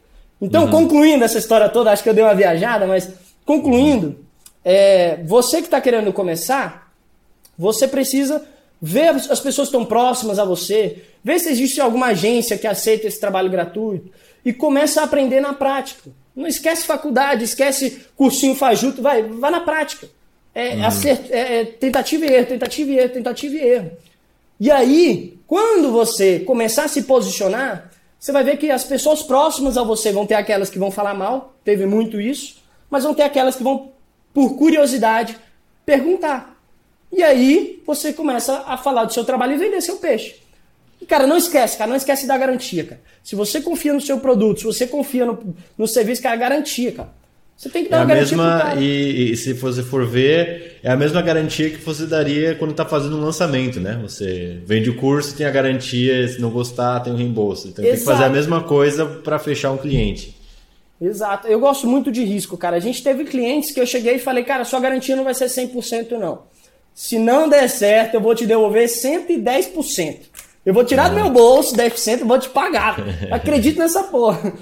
Então, 0.45 0.65
uhum. 0.65 0.71
concluindo 0.71 1.25
essa 1.25 1.39
história 1.39 1.69
toda, 1.69 1.91
acho 1.91 2.03
que 2.03 2.09
eu 2.09 2.15
dei 2.15 2.23
uma 2.23 2.35
viajada, 2.35 2.87
mas 2.87 3.11
concluindo, 3.45 4.19
é, 4.65 5.19
você 5.25 5.59
que 5.59 5.65
está 5.65 5.81
querendo 5.81 6.13
começar, 6.13 6.93
você 7.57 7.89
precisa 7.89 8.45
ver 8.81 9.09
as 9.09 9.41
pessoas 9.41 9.69
que 9.69 9.77
estão 9.77 9.85
próximas 9.85 10.39
a 10.39 10.45
você, 10.45 11.03
ver 11.23 11.39
se 11.39 11.49
existe 11.49 11.81
alguma 11.81 12.09
agência 12.09 12.59
que 12.59 12.67
aceita 12.67 13.07
esse 13.07 13.19
trabalho 13.19 13.51
gratuito 13.51 14.11
e 14.45 14.53
começa 14.53 15.01
a 15.01 15.05
aprender 15.05 15.41
na 15.41 15.55
prática. 15.55 16.11
Não 16.37 16.47
esquece 16.47 16.85
faculdade, 16.85 17.45
esquece 17.45 18.03
cursinho 18.17 18.55
fajuto, 18.55 19.01
vai, 19.01 19.23
vai 19.23 19.51
na 19.51 19.61
prática. 19.61 20.09
É, 20.55 20.75
uhum. 20.75 20.85
acert, 20.85 21.31
é, 21.31 21.61
é 21.61 21.65
tentativa 21.65 22.27
e 22.27 22.33
erro, 22.35 22.47
tentativa 22.47 22.91
e 22.91 22.99
erro, 22.99 23.09
tentativa 23.09 23.55
e 23.55 23.61
erro. 23.61 23.91
E 24.61 24.71
aí, 24.71 25.39
quando 25.47 25.91
você 25.91 26.41
começar 26.41 26.85
a 26.85 26.89
se 26.89 27.03
posicionar, 27.03 27.91
você 28.25 28.33
vai 28.33 28.43
ver 28.43 28.57
que 28.57 28.71
as 28.71 28.85
pessoas 28.85 29.23
próximas 29.23 29.77
a 29.77 29.83
você 29.83 30.11
vão 30.11 30.25
ter 30.25 30.33
aquelas 30.33 30.71
que 30.71 30.79
vão 30.79 30.91
falar 30.91 31.13
mal, 31.13 31.55
teve 31.63 31.85
muito 31.85 32.19
isso, 32.19 32.57
mas 32.89 33.05
vão 33.05 33.13
ter 33.13 33.23
aquelas 33.23 33.55
que 33.55 33.63
vão, 33.63 33.93
por 34.33 34.57
curiosidade, 34.57 35.37
perguntar. 35.85 36.59
E 37.13 37.23
aí 37.23 37.83
você 37.87 38.15
começa 38.15 38.65
a 38.67 38.79
falar 38.79 39.05
do 39.05 39.13
seu 39.13 39.27
trabalho 39.27 39.53
e 39.53 39.59
vender 39.59 39.83
seu 39.83 39.97
peixe. 39.97 40.37
E, 41.03 41.05
cara, 41.05 41.27
não 41.27 41.37
esquece, 41.37 41.77
cara, 41.77 41.91
não 41.91 41.99
esquece 41.99 42.27
da 42.27 42.39
garantia, 42.39 42.85
cara. 42.85 43.01
Se 43.23 43.37
você 43.37 43.61
confia 43.61 43.93
no 43.93 44.01
seu 44.01 44.19
produto, 44.19 44.61
se 44.61 44.65
você 44.65 44.87
confia 44.87 45.27
no, 45.27 45.55
no 45.77 45.87
serviço, 45.87 46.23
cara, 46.23 46.35
garantia, 46.37 46.93
cara. 46.93 47.13
Você 47.57 47.69
tem 47.69 47.85
que 47.85 47.91
dar 47.91 47.99
é 47.99 48.01
uma 48.01 48.07
garantia 48.07 48.37
mesma, 48.37 48.75
e, 48.77 49.33
e, 49.33 49.37
se 49.37 49.53
você 49.53 49.83
for 49.83 50.05
ver, 50.05 50.79
é 50.83 50.91
a 50.91 50.97
mesma 50.97 51.23
garantia 51.23 51.71
que 51.71 51.77
você 51.77 52.05
daria 52.05 52.55
quando 52.57 52.73
está 52.73 52.85
fazendo 52.85 53.17
um 53.17 53.21
lançamento, 53.21 53.79
né? 53.79 53.99
Você 54.03 54.59
vende 54.67 54.91
o 54.91 54.97
curso, 54.97 55.37
tem 55.37 55.47
a 55.47 55.51
garantia, 55.51 56.27
se 56.27 56.41
não 56.41 56.51
gostar, 56.51 57.01
tem 57.01 57.13
o 57.13 57.17
um 57.17 57.19
reembolso. 57.19 57.69
Então 57.69 57.85
tem 57.85 57.95
que 57.95 58.01
fazer 58.01 58.25
a 58.25 58.29
mesma 58.29 58.63
coisa 58.63 59.07
para 59.07 59.39
fechar 59.39 59.71
um 59.71 59.79
cliente. 59.79 60.37
Exato. 61.01 61.47
Eu 61.47 61.61
gosto 61.61 61.87
muito 61.87 62.11
de 62.11 62.25
risco, 62.25 62.57
cara. 62.57 62.77
A 62.77 62.81
gente 62.81 63.03
teve 63.03 63.25
clientes 63.25 63.73
que 63.73 63.81
eu 63.81 63.87
cheguei 63.87 64.17
e 64.17 64.19
falei, 64.19 64.43
cara, 64.43 64.65
sua 64.65 64.81
garantia 64.81 65.15
não 65.15 65.25
vai 65.25 65.35
ser 65.35 65.47
100% 65.47 66.13
não. 66.19 66.43
Se 66.95 67.19
não 67.19 67.49
der 67.49 67.69
certo, 67.69 68.15
eu 68.15 68.21
vou 68.21 68.35
te 68.35 68.47
devolver 68.47 68.89
110%. 68.89 70.17
Eu 70.65 70.73
vou 70.73 70.85
tirar 70.85 71.09
do 71.09 71.15
meu 71.15 71.29
bolso 71.31 71.77
10% 71.77 72.21
e 72.21 72.25
vou 72.25 72.39
te 72.39 72.49
pagar. 72.49 72.97
Acredito 73.31 73.79
nessa 73.79 74.05
porra. 74.05 74.53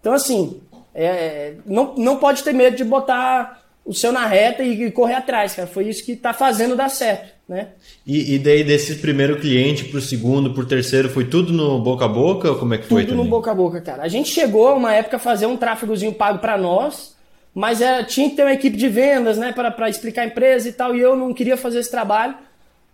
Então, 0.00 0.12
assim, 0.12 0.60
é, 1.04 1.54
não, 1.66 1.94
não 1.96 2.16
pode 2.16 2.42
ter 2.42 2.54
medo 2.54 2.76
de 2.76 2.84
botar 2.84 3.62
o 3.84 3.94
seu 3.94 4.10
na 4.10 4.26
reta 4.26 4.64
e, 4.64 4.90
correr 4.90 5.14
atrás, 5.14 5.54
cara. 5.54 5.68
Foi 5.68 5.86
isso 5.86 6.04
que 6.04 6.12
está 6.12 6.32
fazendo 6.32 6.74
dar 6.74 6.88
certo, 6.88 7.32
né? 7.48 7.68
E, 8.04 8.34
e 8.34 8.38
daí 8.38 8.64
desse 8.64 8.96
primeiro 8.96 9.38
cliente 9.38 9.84
para 9.84 9.98
o 9.98 10.02
segundo, 10.02 10.52
para 10.52 10.62
o 10.62 10.66
terceiro, 10.66 11.08
foi 11.08 11.26
tudo 11.26 11.52
no 11.52 11.78
boca 11.78 12.06
a 12.06 12.08
boca? 12.08 12.54
Como 12.54 12.74
é 12.74 12.78
que 12.78 12.86
foi? 12.86 13.02
Tudo 13.02 13.10
também? 13.10 13.24
no 13.24 13.30
boca 13.30 13.50
a 13.52 13.54
boca, 13.54 13.80
cara. 13.80 14.02
A 14.02 14.08
gente 14.08 14.30
chegou 14.30 14.74
uma 14.74 14.92
época 14.92 15.16
a 15.16 15.20
fazer 15.20 15.46
um 15.46 15.56
tráfegozinho 15.56 16.12
pago 16.12 16.40
para 16.40 16.58
nós, 16.58 17.14
mas 17.54 17.80
é, 17.80 18.02
tinha 18.02 18.28
que 18.28 18.34
ter 18.34 18.42
uma 18.42 18.52
equipe 18.52 18.76
de 18.76 18.88
vendas, 18.88 19.38
né, 19.38 19.52
para 19.52 19.88
explicar 19.88 20.22
a 20.22 20.26
empresa 20.26 20.68
e 20.68 20.72
tal, 20.72 20.96
e 20.96 21.00
eu 21.00 21.14
não 21.14 21.32
queria 21.32 21.56
fazer 21.56 21.78
esse 21.78 21.90
trabalho. 21.90 22.34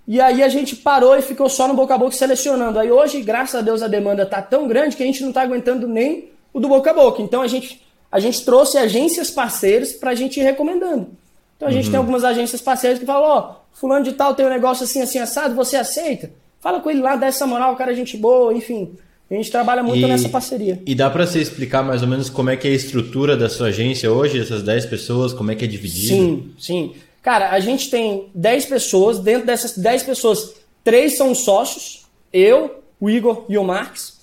E 0.06 0.20
aí 0.20 0.42
a 0.42 0.48
gente 0.48 0.76
parou 0.76 1.16
e 1.16 1.22
ficou 1.22 1.48
só 1.48 1.66
no 1.66 1.74
boca 1.74 1.94
a 1.94 1.98
boca 1.98 2.12
selecionando. 2.12 2.78
Aí 2.78 2.90
hoje, 2.90 3.22
graças 3.22 3.54
a 3.54 3.60
Deus, 3.62 3.82
a 3.82 3.88
demanda 3.88 4.26
tá 4.26 4.42
tão 4.42 4.68
grande 4.68 4.96
que 4.96 5.02
a 5.02 5.06
gente 5.06 5.22
não 5.22 5.30
está 5.30 5.42
aguentando 5.42 5.86
nem 5.88 6.28
o 6.52 6.60
do 6.60 6.68
boca 6.68 6.90
a 6.90 6.94
boca. 6.94 7.22
Então 7.22 7.40
a 7.40 7.46
gente 7.46 7.81
a 8.12 8.20
gente 8.20 8.44
trouxe 8.44 8.76
agências 8.76 9.30
parceiras 9.30 9.92
para 9.94 10.10
a 10.10 10.14
gente 10.14 10.38
ir 10.38 10.42
recomendando. 10.42 11.08
Então 11.56 11.66
a 11.66 11.72
gente 11.72 11.86
uhum. 11.86 11.90
tem 11.92 11.98
algumas 11.98 12.24
agências 12.24 12.60
parceiras 12.60 12.98
que 12.98 13.06
falam, 13.06 13.22
ó, 13.22 13.38
oh, 13.38 13.54
fulano 13.72 14.04
de 14.04 14.12
tal 14.12 14.34
tem 14.34 14.44
um 14.44 14.50
negócio 14.50 14.84
assim, 14.84 15.00
assim, 15.00 15.18
assado, 15.18 15.54
você 15.54 15.76
aceita? 15.76 16.30
Fala 16.60 16.80
com 16.80 16.90
ele 16.90 17.00
lá, 17.00 17.16
dá 17.16 17.26
essa 17.26 17.46
moral, 17.46 17.72
o 17.72 17.76
cara 17.76 17.92
é 17.92 17.94
gente 17.94 18.16
boa, 18.16 18.52
enfim. 18.52 18.92
A 19.30 19.34
gente 19.34 19.50
trabalha 19.50 19.82
muito 19.82 20.04
e, 20.04 20.06
nessa 20.06 20.28
parceria. 20.28 20.82
E 20.84 20.94
dá 20.94 21.08
para 21.08 21.26
você 21.26 21.40
explicar 21.40 21.82
mais 21.82 22.02
ou 22.02 22.08
menos 22.08 22.28
como 22.28 22.50
é 22.50 22.56
que 22.56 22.68
é 22.68 22.70
a 22.70 22.74
estrutura 22.74 23.34
da 23.34 23.48
sua 23.48 23.68
agência 23.68 24.12
hoje, 24.12 24.38
essas 24.38 24.62
10 24.62 24.86
pessoas, 24.86 25.32
como 25.32 25.50
é 25.50 25.54
que 25.54 25.64
é 25.64 25.68
dividido? 25.68 26.14
Sim, 26.14 26.50
sim. 26.58 26.92
Cara, 27.22 27.50
a 27.50 27.58
gente 27.58 27.88
tem 27.88 28.28
10 28.34 28.66
pessoas, 28.66 29.18
dentro 29.20 29.46
dessas 29.46 29.78
10 29.78 30.02
pessoas, 30.02 30.52
três 30.84 31.16
são 31.16 31.34
sócios, 31.34 32.04
eu, 32.30 32.82
o 33.00 33.08
Igor 33.08 33.46
e 33.48 33.56
o 33.56 33.64
Marques. 33.64 34.20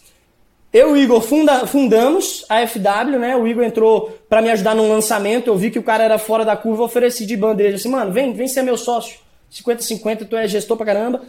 Eu 0.71 0.95
e 0.95 0.99
o 0.99 1.03
Igor 1.03 1.21
funda, 1.21 1.65
fundamos 1.65 2.45
a 2.47 2.65
FW, 2.65 3.17
né? 3.17 3.35
O 3.35 3.47
Igor 3.47 3.63
entrou 3.63 4.15
para 4.29 4.41
me 4.41 4.51
ajudar 4.51 4.75
no 4.75 4.87
lançamento. 4.87 5.47
Eu 5.47 5.57
vi 5.57 5.71
que 5.71 5.79
o 5.79 5.83
cara 5.83 6.03
era 6.03 6.17
fora 6.19 6.45
da 6.45 6.55
curva, 6.55 6.83
ofereci 6.83 7.25
de 7.25 7.35
bandeja 7.35 7.75
assim, 7.75 7.89
mano, 7.89 8.11
vem, 8.11 8.33
vem 8.33 8.47
ser 8.47 8.61
meu 8.61 8.77
sócio. 8.77 9.17
50-50, 9.51 10.27
tu 10.27 10.35
é 10.35 10.47
gestor 10.47 10.77
pra 10.77 10.85
caramba. 10.85 11.21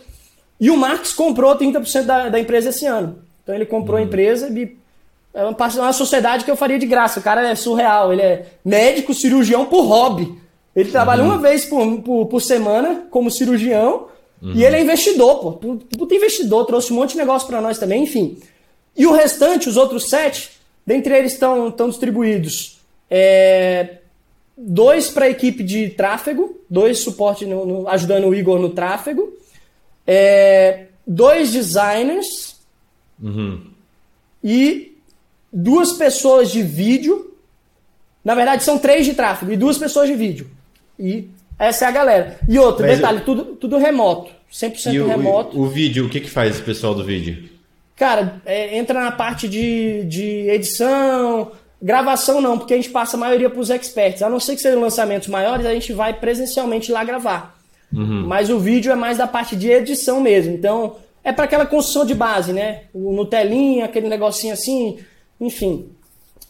E 0.61 0.71
o 0.71 0.77
Marx 0.77 1.15
comprou 1.15 1.57
30% 1.57 2.03
da, 2.03 2.29
da 2.29 2.39
empresa 2.39 2.69
esse 2.69 2.85
ano. 2.85 3.19
Então 3.43 3.55
ele 3.55 3.65
comprou 3.65 3.97
uhum. 3.97 4.05
a 4.05 4.07
empresa 4.07 4.49
e 4.51 4.77
é 5.33 5.43
uma, 5.43 5.57
uma 5.57 5.93
sociedade 5.93 6.45
que 6.45 6.51
eu 6.51 6.57
faria 6.57 6.79
de 6.79 6.85
graça. 6.85 7.19
O 7.19 7.23
cara 7.23 7.49
é 7.49 7.55
surreal. 7.55 8.13
Ele 8.13 8.21
é 8.21 8.47
médico, 8.63 9.15
cirurgião 9.15 9.65
por 9.65 9.83
hobby. 9.87 10.39
Ele 10.77 10.91
trabalha 10.91 11.23
uhum. 11.23 11.31
uma 11.31 11.39
vez 11.39 11.65
por, 11.65 12.03
por, 12.03 12.27
por, 12.27 12.41
semana 12.41 13.07
como 13.11 13.31
cirurgião 13.31 14.09
uhum. 14.43 14.53
e 14.55 14.65
ele 14.65 14.77
é 14.77 14.83
investidor, 14.83 15.39
pô. 15.39 15.53
Puta 15.53 16.15
investidor, 16.15 16.67
trouxe 16.67 16.93
um 16.93 16.97
monte 16.97 17.13
de 17.13 17.19
negócio 17.19 17.49
para 17.49 17.61
nós 17.61 17.79
também, 17.79 18.03
enfim. 18.03 18.39
E 18.97 19.07
o 19.07 19.13
restante, 19.13 19.69
os 19.69 19.77
outros 19.77 20.09
sete, 20.09 20.51
dentre 20.87 21.17
eles 21.17 21.33
estão, 21.33 21.69
estão 21.69 21.89
distribuídos 21.89 22.81
é, 23.11 23.99
dois 24.57 25.11
para 25.11 25.25
a 25.25 25.31
equipe 25.31 25.63
de 25.65 25.91
tráfego, 25.91 26.61
dois 26.69 27.01
suporte 27.01 27.45
no, 27.47 27.67
no, 27.67 27.89
ajudando 27.89 28.29
o 28.29 28.35
Igor 28.35 28.59
no 28.59 28.71
tráfego, 28.71 29.37
é, 30.07 30.87
dois 31.07 31.51
designers 31.51 32.57
uhum. 33.21 33.63
e 34.45 34.97
duas 35.53 35.93
pessoas 35.93 36.51
de 36.51 36.63
vídeo. 36.63 37.35
Na 38.25 38.35
verdade, 38.35 38.63
são 38.63 38.79
três 38.79 39.07
de 39.07 39.15
tráfego 39.15 39.53
e 39.53 39.57
duas 39.57 39.79
pessoas 39.79 40.09
de 40.09 40.15
vídeo. 40.15 40.47
E 40.99 41.29
essa 41.59 41.87
é 41.87 41.89
a 41.89 41.93
galera. 41.93 42.39
E 42.49 42.59
outro, 42.59 42.87
Mas 42.87 42.99
detalhe, 42.99 43.19
eu... 43.19 43.25
tudo, 43.25 43.45
tudo 43.57 43.79
remoto. 43.79 44.31
100% 44.53 44.93
e 44.93 44.99
remoto. 44.99 45.57
O, 45.59 45.63
o 45.63 45.69
vídeo, 45.69 46.07
o 46.07 46.09
que, 46.09 46.21
que 46.21 46.31
faz 46.31 46.59
o 46.59 46.63
pessoal 46.63 46.95
do 46.95 47.05
vídeo? 47.05 47.49
Cara, 48.01 48.41
é, 48.47 48.79
entra 48.79 48.99
na 48.99 49.13
parte 49.13 49.47
de, 49.47 50.05
de 50.05 50.49
edição, 50.49 51.53
gravação 51.83 52.41
não, 52.41 52.57
porque 52.57 52.73
a 52.73 52.77
gente 52.79 52.89
passa 52.89 53.15
a 53.15 53.21
maioria 53.21 53.51
para 53.51 53.61
os 53.61 53.69
experts. 53.69 54.23
A 54.23 54.31
não 54.31 54.41
ser 54.41 54.57
que 54.57 54.63
sejam 54.63 54.81
lançamentos 54.81 55.29
maiores, 55.29 55.67
a 55.67 55.75
gente 55.75 55.93
vai 55.93 56.15
presencialmente 56.15 56.91
lá 56.91 57.05
gravar. 57.05 57.61
Uhum. 57.93 58.27
Mas 58.27 58.49
o 58.49 58.59
vídeo 58.59 58.91
é 58.91 58.95
mais 58.95 59.19
da 59.19 59.27
parte 59.27 59.55
de 59.55 59.71
edição 59.71 60.19
mesmo. 60.19 60.55
Então, 60.55 60.97
é 61.23 61.31
para 61.31 61.45
aquela 61.45 61.67
construção 61.67 62.07
de 62.07 62.15
base, 62.15 62.55
né? 62.55 62.85
O 62.95 63.13
Nutelinha, 63.13 63.85
aquele 63.85 64.09
negocinho 64.09 64.55
assim, 64.55 64.99
enfim. 65.39 65.91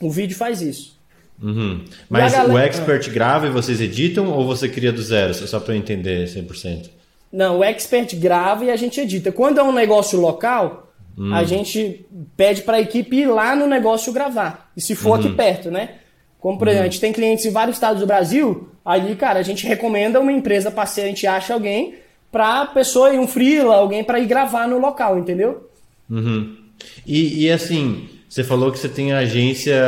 O 0.00 0.08
vídeo 0.08 0.36
faz 0.36 0.62
isso. 0.62 0.96
Uhum. 1.42 1.84
Mas 2.08 2.30
galera... 2.32 2.52
o 2.52 2.56
expert 2.56 3.10
grava 3.10 3.48
e 3.48 3.50
vocês 3.50 3.80
editam 3.80 4.30
ou 4.30 4.46
você 4.46 4.68
cria 4.68 4.92
do 4.92 5.02
zero? 5.02 5.34
Só 5.34 5.58
para 5.58 5.74
eu 5.74 5.78
entender 5.78 6.28
100%. 6.28 6.90
Não, 7.32 7.58
o 7.58 7.64
expert 7.64 8.14
grava 8.14 8.66
e 8.66 8.70
a 8.70 8.76
gente 8.76 9.00
edita. 9.00 9.32
Quando 9.32 9.58
é 9.58 9.64
um 9.64 9.72
negócio 9.72 10.20
local, 10.20 10.86
Hum. 11.20 11.34
A 11.34 11.44
gente 11.44 12.06
pede 12.34 12.62
para 12.62 12.78
a 12.78 12.80
equipe 12.80 13.14
ir 13.14 13.26
lá 13.26 13.54
no 13.54 13.66
negócio 13.66 14.10
gravar. 14.10 14.72
E 14.74 14.80
se 14.80 14.94
for 14.94 15.10
uhum. 15.10 15.26
aqui 15.26 15.34
perto, 15.34 15.70
né? 15.70 15.96
Como, 16.38 16.58
por 16.58 16.66
exemplo, 16.66 16.86
a 16.86 16.88
gente 16.88 17.00
tem 17.00 17.12
clientes 17.12 17.44
em 17.44 17.50
vários 17.50 17.76
estados 17.76 18.00
do 18.00 18.06
Brasil, 18.06 18.70
aí, 18.82 19.14
cara, 19.16 19.38
a 19.38 19.42
gente 19.42 19.66
recomenda 19.66 20.18
uma 20.18 20.32
empresa 20.32 20.70
parceira, 20.70 21.10
a 21.10 21.12
gente 21.12 21.26
acha 21.26 21.52
alguém 21.52 21.96
para 22.32 22.64
pessoa 22.68 23.12
ir 23.12 23.18
um 23.18 23.28
freela, 23.28 23.76
alguém 23.76 24.02
para 24.02 24.18
ir 24.18 24.24
gravar 24.24 24.66
no 24.66 24.78
local, 24.78 25.18
entendeu? 25.18 25.68
Uhum. 26.08 26.56
E, 27.06 27.44
e, 27.44 27.50
assim, 27.50 28.08
você 28.26 28.42
falou 28.42 28.72
que 28.72 28.78
você 28.78 28.88
tem 28.88 29.12
agência 29.12 29.78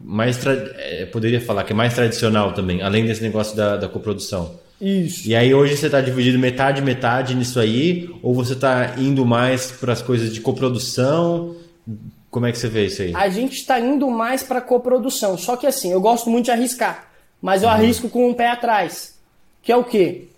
mais, 0.00 0.36
tra... 0.36 0.52
É, 0.52 1.06
poderia 1.06 1.40
falar 1.40 1.64
que 1.64 1.72
é 1.72 1.76
mais 1.76 1.94
tradicional 1.94 2.52
também, 2.52 2.80
além 2.80 3.04
desse 3.04 3.22
negócio 3.22 3.56
da, 3.56 3.76
da 3.76 3.88
coprodução. 3.88 4.54
Isso. 4.80 5.28
E 5.28 5.34
aí 5.34 5.52
hoje 5.52 5.76
você 5.76 5.86
está 5.86 6.00
dividido 6.00 6.38
metade 6.38 6.80
metade 6.80 7.34
nisso 7.34 7.58
aí, 7.58 8.08
ou 8.22 8.34
você 8.34 8.52
está 8.52 8.94
indo 8.96 9.24
mais 9.26 9.72
para 9.72 9.92
as 9.92 10.00
coisas 10.00 10.32
de 10.32 10.40
coprodução? 10.40 11.56
Como 12.30 12.46
é 12.46 12.52
que 12.52 12.58
você 12.58 12.68
vê 12.68 12.86
isso 12.86 13.02
aí? 13.02 13.14
A 13.14 13.28
gente 13.28 13.54
está 13.54 13.80
indo 13.80 14.08
mais 14.10 14.42
para 14.42 14.60
coprodução, 14.60 15.36
só 15.36 15.56
que 15.56 15.66
assim, 15.66 15.90
eu 15.90 16.00
gosto 16.00 16.30
muito 16.30 16.46
de 16.46 16.50
arriscar, 16.50 17.08
mas 17.42 17.62
eu 17.62 17.68
uhum. 17.68 17.74
arrisco 17.74 18.08
com 18.08 18.28
um 18.28 18.34
pé 18.34 18.50
atrás, 18.50 19.18
que 19.62 19.72
é 19.72 19.76
o 19.76 19.84
quê? 19.84 20.28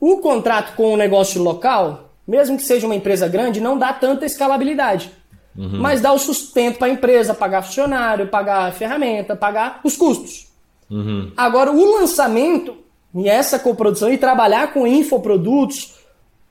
O 0.00 0.18
contrato 0.18 0.76
com 0.76 0.94
o 0.94 0.96
negócio 0.96 1.42
local, 1.42 2.14
mesmo 2.26 2.56
que 2.56 2.62
seja 2.62 2.86
uma 2.86 2.94
empresa 2.94 3.26
grande, 3.26 3.60
não 3.60 3.76
dá 3.76 3.92
tanta 3.92 4.24
escalabilidade. 4.24 5.10
Uhum. 5.56 5.80
Mas 5.80 6.00
dá 6.00 6.12
o 6.12 6.18
sustento 6.18 6.78
para 6.78 6.86
a 6.86 6.90
empresa, 6.90 7.34
pagar 7.34 7.62
funcionário, 7.62 8.28
pagar 8.28 8.72
ferramenta, 8.72 9.34
pagar 9.34 9.80
os 9.82 9.96
custos. 9.96 10.46
Uhum. 10.88 11.32
Agora, 11.36 11.72
o 11.72 11.98
lançamento 11.98 12.76
e 13.14 13.28
essa 13.28 13.58
coprodução 13.58 14.12
e 14.12 14.18
trabalhar 14.18 14.72
com 14.72 14.86
infoprodutos 14.86 15.94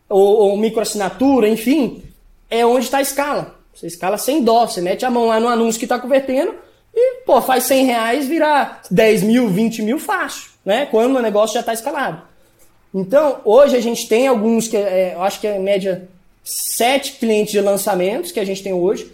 ou, 0.10 0.38
ou 0.38 0.58
microassinatura, 0.58 1.48
enfim, 1.48 2.04
é 2.50 2.66
onde 2.66 2.86
está 2.86 2.98
a 2.98 3.02
escala. 3.02 3.56
Você 3.74 3.88
escala 3.88 4.18
sem 4.18 4.44
dó, 4.44 4.66
você 4.66 4.82
mete 4.82 5.06
a 5.06 5.12
mão 5.12 5.28
lá 5.28 5.40
no 5.40 5.48
anúncio 5.48 5.78
que 5.78 5.86
está 5.86 6.00
convertendo 6.00 6.56
e, 6.94 7.22
pô, 7.26 7.42
faz 7.42 7.66
100 7.66 7.86
reais 7.86 8.28
virar 8.28 8.82
10 8.90 9.24
mil, 9.24 9.50
20 9.50 9.84
mil 9.84 10.00
fácil, 10.00 10.50
né? 10.66 10.88
Quando 10.88 11.18
o 11.18 11.22
negócio 11.22 11.54
já 11.54 11.60
está 11.60 11.74
escalado. 11.74 12.24
Então, 12.94 13.42
hoje 13.46 13.76
a 13.76 13.80
gente 13.80 14.08
tem 14.08 14.28
alguns, 14.28 14.68
que 14.68 14.76
é, 14.76 15.14
eu 15.14 15.22
acho 15.22 15.40
que 15.40 15.46
é 15.46 15.60
média 15.60 16.10
7 16.44 17.14
clientes 17.20 17.52
de 17.52 17.62
lançamentos 17.62 18.32
que 18.32 18.40
a 18.40 18.46
gente 18.46 18.64
tem 18.64 18.74
hoje 18.74 19.12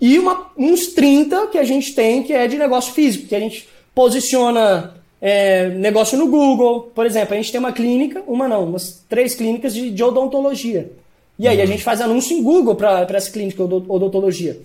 e 0.00 0.18
uma, 0.18 0.50
uns 0.56 0.88
30 0.88 1.46
que 1.46 1.58
a 1.58 1.64
gente 1.64 1.94
tem 1.94 2.22
que 2.22 2.32
é 2.32 2.46
de 2.46 2.58
negócio 2.58 2.92
físico, 2.92 3.28
que 3.28 3.34
a 3.34 3.40
gente 3.40 3.68
posiciona 3.94 4.94
é, 5.20 5.68
negócio 5.70 6.18
no 6.18 6.28
Google. 6.28 6.90
Por 6.94 7.06
exemplo, 7.06 7.34
a 7.34 7.36
gente 7.36 7.50
tem 7.50 7.58
uma 7.58 7.72
clínica, 7.72 8.22
uma 8.26 8.48
não, 8.48 8.64
umas 8.64 9.04
três 9.08 9.34
clínicas 9.34 9.74
de, 9.74 9.90
de 9.90 10.04
odontologia. 10.04 10.92
E 11.38 11.46
aí 11.46 11.56
uhum. 11.58 11.62
a 11.62 11.66
gente 11.66 11.82
faz 11.82 12.00
anúncio 12.00 12.36
em 12.36 12.42
Google 12.42 12.74
para 12.74 13.06
essa 13.10 13.30
clínica 13.30 13.66
de 13.66 13.74
odontologia. 13.88 14.60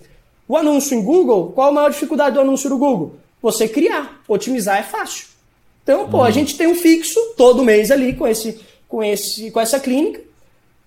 O 0.48 0.56
anúncio 0.56 0.96
em 0.96 1.02
Google, 1.02 1.52
qual 1.52 1.68
a 1.68 1.72
maior 1.72 1.90
dificuldade 1.90 2.34
do 2.34 2.40
anúncio 2.40 2.70
no 2.70 2.78
Google? 2.78 3.16
Você 3.40 3.68
criar, 3.68 4.22
otimizar 4.28 4.78
é 4.78 4.82
fácil. 4.82 5.26
Então, 5.82 6.08
pô, 6.08 6.18
uhum. 6.18 6.24
a 6.24 6.30
gente 6.30 6.56
tem 6.56 6.66
um 6.66 6.74
fixo 6.74 7.18
todo 7.36 7.64
mês 7.64 7.90
ali 7.90 8.14
com, 8.14 8.26
esse, 8.26 8.60
com, 8.88 9.02
esse, 9.02 9.50
com 9.50 9.60
essa 9.60 9.80
clínica 9.80 10.20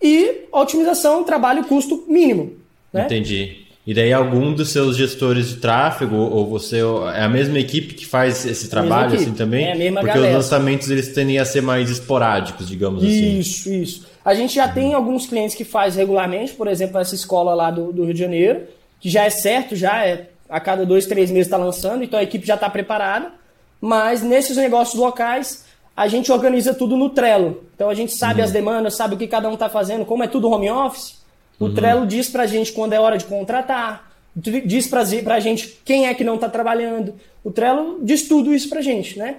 e 0.01 0.45
otimização, 0.51 1.23
trabalho, 1.23 1.65
custo 1.65 2.05
mínimo. 2.07 2.53
Né? 2.93 3.05
Entendi. 3.05 3.64
E 3.85 3.93
daí 3.93 4.11
algum 4.11 4.51
dos 4.51 4.69
seus 4.71 4.97
gestores 4.97 5.49
de 5.49 5.55
tráfego, 5.57 6.15
ou 6.15 6.47
você 6.47 6.79
é 7.13 7.21
a 7.21 7.29
mesma 7.29 7.59
equipe 7.59 7.93
que 7.93 8.05
faz 8.05 8.43
esse 8.43 8.67
trabalho 8.67 9.13
assim 9.13 9.31
também? 9.31 9.65
É 9.65 9.73
a 9.73 9.75
mesma 9.75 9.99
Porque 9.99 10.15
galera. 10.15 10.39
os 10.39 10.43
lançamentos 10.43 10.89
eles 10.89 11.09
tendem 11.09 11.37
a 11.37 11.45
ser 11.45 11.61
mais 11.61 11.91
esporádicos, 11.91 12.67
digamos 12.67 13.03
isso, 13.03 13.13
assim. 13.13 13.39
Isso, 13.39 13.69
isso. 13.69 14.07
A 14.23 14.33
gente 14.33 14.55
já 14.55 14.65
uhum. 14.65 14.73
tem 14.73 14.93
alguns 14.95 15.27
clientes 15.27 15.55
que 15.55 15.63
faz 15.63 15.95
regularmente, 15.95 16.53
por 16.53 16.67
exemplo, 16.67 16.97
essa 16.97 17.13
escola 17.13 17.53
lá 17.53 17.69
do, 17.69 17.93
do, 17.93 18.05
Rio 18.05 18.13
de 18.15 18.19
Janeiro, 18.19 18.63
que 18.99 19.07
já 19.07 19.23
é 19.23 19.29
certo, 19.29 19.75
já 19.75 20.03
é 20.03 20.29
a 20.49 20.59
cada 20.59 20.83
dois, 20.83 21.05
três 21.05 21.29
meses 21.29 21.45
está 21.45 21.57
lançando, 21.57 22.03
então 22.03 22.19
a 22.19 22.23
equipe 22.23 22.45
já 22.45 22.55
está 22.55 22.67
preparada. 22.67 23.31
Mas 23.79 24.23
nesses 24.23 24.57
negócios 24.57 24.99
locais, 24.99 25.63
a 25.95 26.07
gente 26.07 26.31
organiza 26.31 26.73
tudo 26.73 26.97
no 26.97 27.11
Trello. 27.11 27.63
Então 27.75 27.87
a 27.87 27.93
gente 27.93 28.13
sabe 28.13 28.39
uhum. 28.39 28.45
as 28.45 28.51
demandas, 28.51 28.95
sabe 28.95 29.13
o 29.13 29.17
que 29.17 29.27
cada 29.27 29.47
um 29.47 29.53
está 29.53 29.69
fazendo, 29.69 30.05
como 30.05 30.23
é 30.23 30.27
tudo 30.27 30.49
home 30.49 30.71
office. 30.71 31.23
O 31.59 31.65
uhum. 31.65 31.73
Trello 31.73 32.05
diz 32.05 32.29
pra 32.29 32.45
gente 32.45 32.71
quando 32.71 32.93
é 32.93 32.99
hora 32.99 33.17
de 33.17 33.25
contratar, 33.25 34.11
diz 34.35 34.87
pra, 34.87 35.03
pra 35.23 35.39
gente 35.39 35.77
quem 35.85 36.07
é 36.07 36.13
que 36.13 36.23
não 36.23 36.35
está 36.35 36.49
trabalhando. 36.49 37.13
O 37.43 37.51
Trello 37.51 37.99
diz 38.03 38.27
tudo 38.27 38.53
isso 38.53 38.69
pra 38.69 38.81
gente, 38.81 39.17
né? 39.17 39.37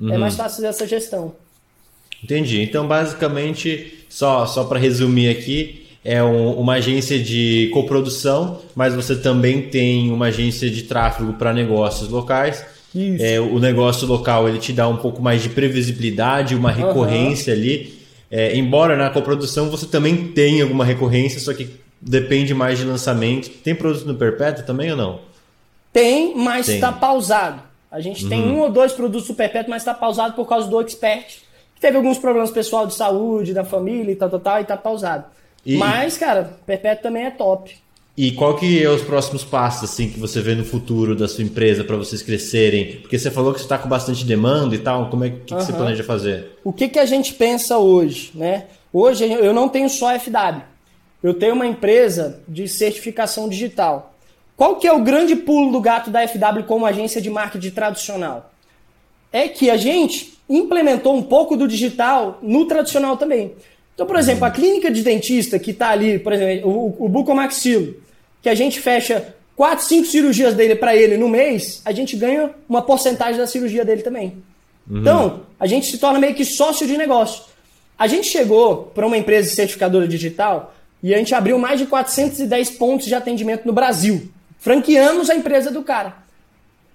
É 0.00 0.04
uhum. 0.04 0.14
É 0.14 0.18
mais 0.18 0.36
fácil 0.36 0.64
essa 0.66 0.86
gestão. 0.86 1.34
Entendi. 2.22 2.62
Então, 2.62 2.86
basicamente, 2.86 4.06
só, 4.08 4.46
só 4.46 4.64
para 4.64 4.78
resumir 4.78 5.28
aqui, 5.28 5.86
é 6.04 6.22
um, 6.22 6.58
uma 6.58 6.74
agência 6.74 7.18
de 7.18 7.70
coprodução, 7.72 8.60
mas 8.74 8.94
você 8.94 9.16
também 9.16 9.62
tem 9.62 10.10
uma 10.10 10.26
agência 10.26 10.70
de 10.70 10.82
tráfego 10.82 11.34
para 11.34 11.52
negócios 11.52 12.08
locais 12.08 12.64
é, 13.18 13.40
o 13.40 13.58
negócio 13.58 14.06
local 14.06 14.48
ele 14.48 14.58
te 14.58 14.72
dá 14.72 14.86
um 14.86 14.96
pouco 14.96 15.20
mais 15.20 15.42
de 15.42 15.48
previsibilidade, 15.48 16.54
uma 16.54 16.70
recorrência 16.70 17.52
uhum. 17.52 17.60
ali. 17.60 18.03
É, 18.36 18.56
embora 18.56 18.96
na 18.96 19.10
coprodução 19.10 19.70
você 19.70 19.86
também 19.86 20.26
tenha 20.32 20.64
alguma 20.64 20.84
recorrência, 20.84 21.38
só 21.38 21.54
que 21.54 21.70
depende 22.00 22.52
mais 22.52 22.80
de 22.80 22.84
lançamento. 22.84 23.48
Tem 23.48 23.76
produto 23.76 24.08
no 24.08 24.16
Perpétuo 24.16 24.66
também 24.66 24.90
ou 24.90 24.96
não? 24.96 25.20
Tem, 25.92 26.34
mas 26.36 26.66
está 26.66 26.90
pausado. 26.90 27.62
A 27.88 28.00
gente 28.00 28.24
uhum. 28.24 28.28
tem 28.28 28.42
um 28.42 28.58
ou 28.58 28.72
dois 28.72 28.92
produtos 28.92 29.28
do 29.28 29.34
Perpétuo, 29.34 29.70
mas 29.70 29.82
está 29.82 29.94
pausado 29.94 30.34
por 30.34 30.48
causa 30.48 30.66
do 30.66 30.80
Expert, 30.80 31.42
que 31.76 31.80
teve 31.80 31.96
alguns 31.96 32.18
problemas 32.18 32.50
pessoal 32.50 32.88
de 32.88 32.94
saúde, 32.96 33.54
da 33.54 33.62
família 33.62 34.10
e 34.10 34.16
tal, 34.16 34.28
tal, 34.28 34.40
tal, 34.40 34.58
e 34.58 34.62
está 34.62 34.76
pausado. 34.76 35.26
E... 35.64 35.76
Mas, 35.76 36.18
cara, 36.18 36.58
Perpétuo 36.66 37.04
também 37.04 37.26
é 37.26 37.30
top. 37.30 37.72
E 38.16 38.30
qual 38.30 38.54
que 38.56 38.80
é 38.80 38.88
os 38.88 39.02
próximos 39.02 39.42
passos 39.42 39.90
assim 39.90 40.08
que 40.08 40.20
você 40.20 40.40
vê 40.40 40.54
no 40.54 40.64
futuro 40.64 41.16
da 41.16 41.26
sua 41.26 41.42
empresa 41.42 41.82
para 41.82 41.96
vocês 41.96 42.22
crescerem? 42.22 43.00
Porque 43.00 43.18
você 43.18 43.28
falou 43.28 43.52
que 43.52 43.58
você 43.58 43.64
está 43.64 43.76
com 43.76 43.88
bastante 43.88 44.24
demanda 44.24 44.72
e 44.74 44.78
tal. 44.78 45.10
Como 45.10 45.24
é 45.24 45.30
que, 45.30 45.52
uhum. 45.52 45.58
que, 45.58 45.64
você 45.64 45.72
planeja 45.72 46.04
fazer? 46.04 46.52
O 46.62 46.72
que, 46.72 46.88
que 46.88 47.00
a 47.00 47.06
gente 47.06 47.34
pensa 47.34 47.76
hoje, 47.78 48.30
né? 48.32 48.66
Hoje 48.92 49.24
eu 49.24 49.52
não 49.52 49.68
tenho 49.68 49.88
só 49.88 50.16
FW. 50.16 50.62
Eu 51.24 51.34
tenho 51.34 51.54
uma 51.54 51.66
empresa 51.66 52.40
de 52.46 52.68
certificação 52.68 53.48
digital. 53.48 54.14
Qual 54.56 54.76
que 54.76 54.86
é 54.86 54.92
o 54.92 55.02
grande 55.02 55.34
pulo 55.34 55.72
do 55.72 55.80
gato 55.80 56.08
da 56.08 56.26
FW 56.28 56.62
como 56.68 56.86
agência 56.86 57.20
de 57.20 57.28
marketing 57.28 57.70
tradicional? 57.70 58.52
É 59.32 59.48
que 59.48 59.68
a 59.70 59.76
gente 59.76 60.38
implementou 60.48 61.16
um 61.16 61.22
pouco 61.22 61.56
do 61.56 61.66
digital 61.66 62.38
no 62.40 62.66
tradicional 62.66 63.16
também. 63.16 63.54
Então, 63.92 64.06
por 64.06 64.16
exemplo, 64.16 64.44
a 64.44 64.50
clínica 64.50 64.88
de 64.88 65.02
dentista 65.02 65.58
que 65.58 65.72
está 65.72 65.88
ali, 65.88 66.20
por 66.20 66.32
exemplo, 66.32 66.70
o, 66.70 67.06
o 67.06 67.08
bucomaxilo, 67.08 68.03
que 68.44 68.48
a 68.50 68.54
gente 68.54 68.78
fecha 68.78 69.34
4, 69.56 69.86
5 69.86 70.06
cirurgias 70.06 70.52
dele 70.52 70.74
para 70.74 70.94
ele 70.94 71.16
no 71.16 71.30
mês, 71.30 71.80
a 71.82 71.92
gente 71.92 72.14
ganha 72.14 72.50
uma 72.68 72.82
porcentagem 72.82 73.38
da 73.38 73.46
cirurgia 73.46 73.86
dele 73.86 74.02
também. 74.02 74.44
Uhum. 74.86 74.98
Então, 74.98 75.40
a 75.58 75.66
gente 75.66 75.90
se 75.90 75.96
torna 75.96 76.18
meio 76.18 76.34
que 76.34 76.44
sócio 76.44 76.86
de 76.86 76.94
negócio. 76.98 77.42
A 77.98 78.06
gente 78.06 78.28
chegou 78.28 78.92
para 78.94 79.06
uma 79.06 79.16
empresa 79.16 79.54
certificadora 79.54 80.06
digital 80.06 80.74
e 81.02 81.14
a 81.14 81.16
gente 81.16 81.34
abriu 81.34 81.58
mais 81.58 81.80
de 81.80 81.86
410 81.86 82.72
pontos 82.72 83.06
de 83.06 83.14
atendimento 83.14 83.64
no 83.64 83.72
Brasil. 83.72 84.28
Franqueamos 84.58 85.30
a 85.30 85.34
empresa 85.34 85.70
do 85.70 85.82
cara. 85.82 86.14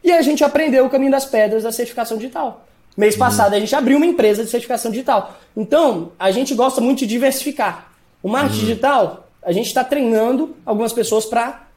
E 0.03 0.11
a 0.11 0.21
gente 0.21 0.43
aprendeu 0.43 0.85
o 0.85 0.89
caminho 0.89 1.11
das 1.11 1.25
pedras 1.25 1.63
da 1.63 1.71
certificação 1.71 2.15
digital. 2.17 2.67
Mês 2.95 3.15
uhum. 3.15 3.21
passado 3.21 3.55
a 3.55 3.59
gente 3.59 3.75
abriu 3.75 3.97
uma 3.97 4.05
empresa 4.05 4.43
de 4.43 4.51
certificação 4.51 4.91
digital. 4.91 5.35
Então, 5.57 6.11
a 6.19 6.29
gente 6.29 6.53
gosta 6.53 6.79
muito 6.79 6.99
de 6.99 7.07
diversificar. 7.07 7.91
O 8.21 8.29
marketing 8.29 8.59
uhum. 8.59 8.67
digital, 8.67 9.28
a 9.43 9.51
gente 9.51 9.67
está 9.67 9.83
treinando 9.83 10.55
algumas 10.65 10.93
pessoas 10.93 11.25
para 11.25 11.67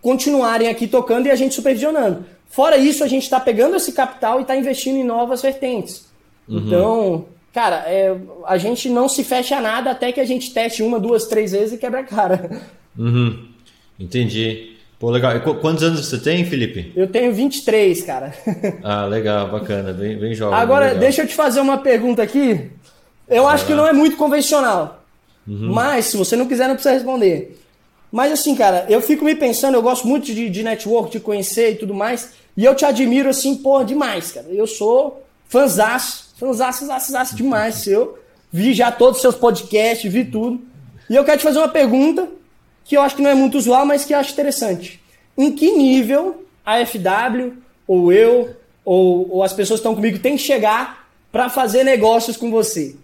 continuarem 0.00 0.68
aqui 0.68 0.86
tocando 0.86 1.26
e 1.26 1.30
a 1.30 1.36
gente 1.36 1.54
supervisionando. 1.54 2.24
Fora 2.48 2.76
isso, 2.76 3.02
a 3.02 3.08
gente 3.08 3.22
está 3.22 3.40
pegando 3.40 3.76
esse 3.76 3.92
capital 3.92 4.38
e 4.38 4.42
está 4.42 4.56
investindo 4.56 4.96
em 4.96 5.04
novas 5.04 5.40
vertentes. 5.40 6.06
Uhum. 6.46 6.58
Então, 6.58 7.24
cara, 7.52 7.84
é, 7.86 8.14
a 8.46 8.58
gente 8.58 8.90
não 8.90 9.08
se 9.08 9.24
fecha 9.24 9.56
a 9.56 9.60
nada 9.60 9.90
até 9.90 10.12
que 10.12 10.20
a 10.20 10.24
gente 10.24 10.52
teste 10.52 10.82
uma, 10.82 11.00
duas, 11.00 11.26
três 11.26 11.52
vezes 11.52 11.72
e 11.72 11.78
quebra 11.78 12.00
a 12.00 12.04
cara. 12.04 12.60
Uhum. 12.98 13.48
Entendi. 13.98 14.76
Pô, 14.98 15.10
legal. 15.10 15.36
E 15.36 15.40
quantos 15.40 15.82
anos 15.82 16.06
você 16.06 16.18
tem, 16.18 16.44
Felipe? 16.44 16.92
Eu 16.94 17.06
tenho 17.06 17.32
23, 17.32 18.02
cara. 18.02 18.34
ah, 18.84 19.04
legal, 19.06 19.50
bacana, 19.50 19.92
bem, 19.92 20.18
bem 20.18 20.34
jovem. 20.34 20.58
Agora, 20.58 20.90
bem 20.90 20.98
deixa 20.98 21.22
eu 21.22 21.26
te 21.26 21.34
fazer 21.34 21.60
uma 21.60 21.78
pergunta 21.78 22.22
aqui. 22.22 22.70
Eu 23.28 23.48
acho 23.48 23.66
que 23.66 23.74
não 23.74 23.86
é 23.86 23.92
muito 23.92 24.16
convencional. 24.16 25.01
Uhum. 25.46 25.72
Mas, 25.72 26.06
se 26.06 26.16
você 26.16 26.36
não 26.36 26.46
quiser, 26.46 26.68
não 26.68 26.74
precisa 26.74 26.94
responder. 26.94 27.58
Mas 28.10 28.30
assim, 28.30 28.54
cara, 28.54 28.84
eu 28.88 29.00
fico 29.00 29.24
me 29.24 29.34
pensando, 29.34 29.74
eu 29.74 29.82
gosto 29.82 30.06
muito 30.06 30.26
de, 30.26 30.50
de 30.50 30.62
network, 30.62 31.10
de 31.10 31.20
conhecer 31.20 31.72
e 31.72 31.74
tudo 31.76 31.94
mais. 31.94 32.30
E 32.54 32.64
eu 32.64 32.74
te 32.74 32.84
admiro, 32.84 33.30
assim, 33.30 33.56
porra, 33.56 33.84
demais, 33.84 34.30
cara. 34.32 34.46
Eu 34.50 34.66
sou 34.66 35.24
fanzaço, 35.48 36.34
fanzaço, 36.36 36.86
fanzaço 36.86 37.34
demais 37.34 37.76
seu. 37.82 38.18
Vi 38.52 38.74
já 38.74 38.92
todos 38.92 39.16
os 39.16 39.22
seus 39.22 39.34
podcasts, 39.34 40.12
vi 40.12 40.26
tudo. 40.26 40.60
E 41.08 41.16
eu 41.16 41.24
quero 41.24 41.38
te 41.38 41.42
fazer 41.42 41.58
uma 41.58 41.68
pergunta 41.68 42.28
que 42.84 42.96
eu 42.96 43.00
acho 43.00 43.16
que 43.16 43.22
não 43.22 43.30
é 43.30 43.34
muito 43.34 43.56
usual, 43.56 43.86
mas 43.86 44.04
que 44.04 44.12
eu 44.12 44.18
acho 44.18 44.32
interessante. 44.32 45.00
Em 45.36 45.50
que 45.50 45.70
nível 45.72 46.44
a 46.64 46.84
FW, 46.84 47.54
ou 47.86 48.12
eu, 48.12 48.54
ou, 48.84 49.36
ou 49.36 49.42
as 49.42 49.54
pessoas 49.54 49.80
que 49.80 49.86
estão 49.86 49.94
comigo 49.94 50.18
tem 50.18 50.36
que 50.36 50.42
chegar 50.42 51.08
para 51.30 51.48
fazer 51.48 51.82
negócios 51.82 52.36
com 52.36 52.50
você? 52.50 52.94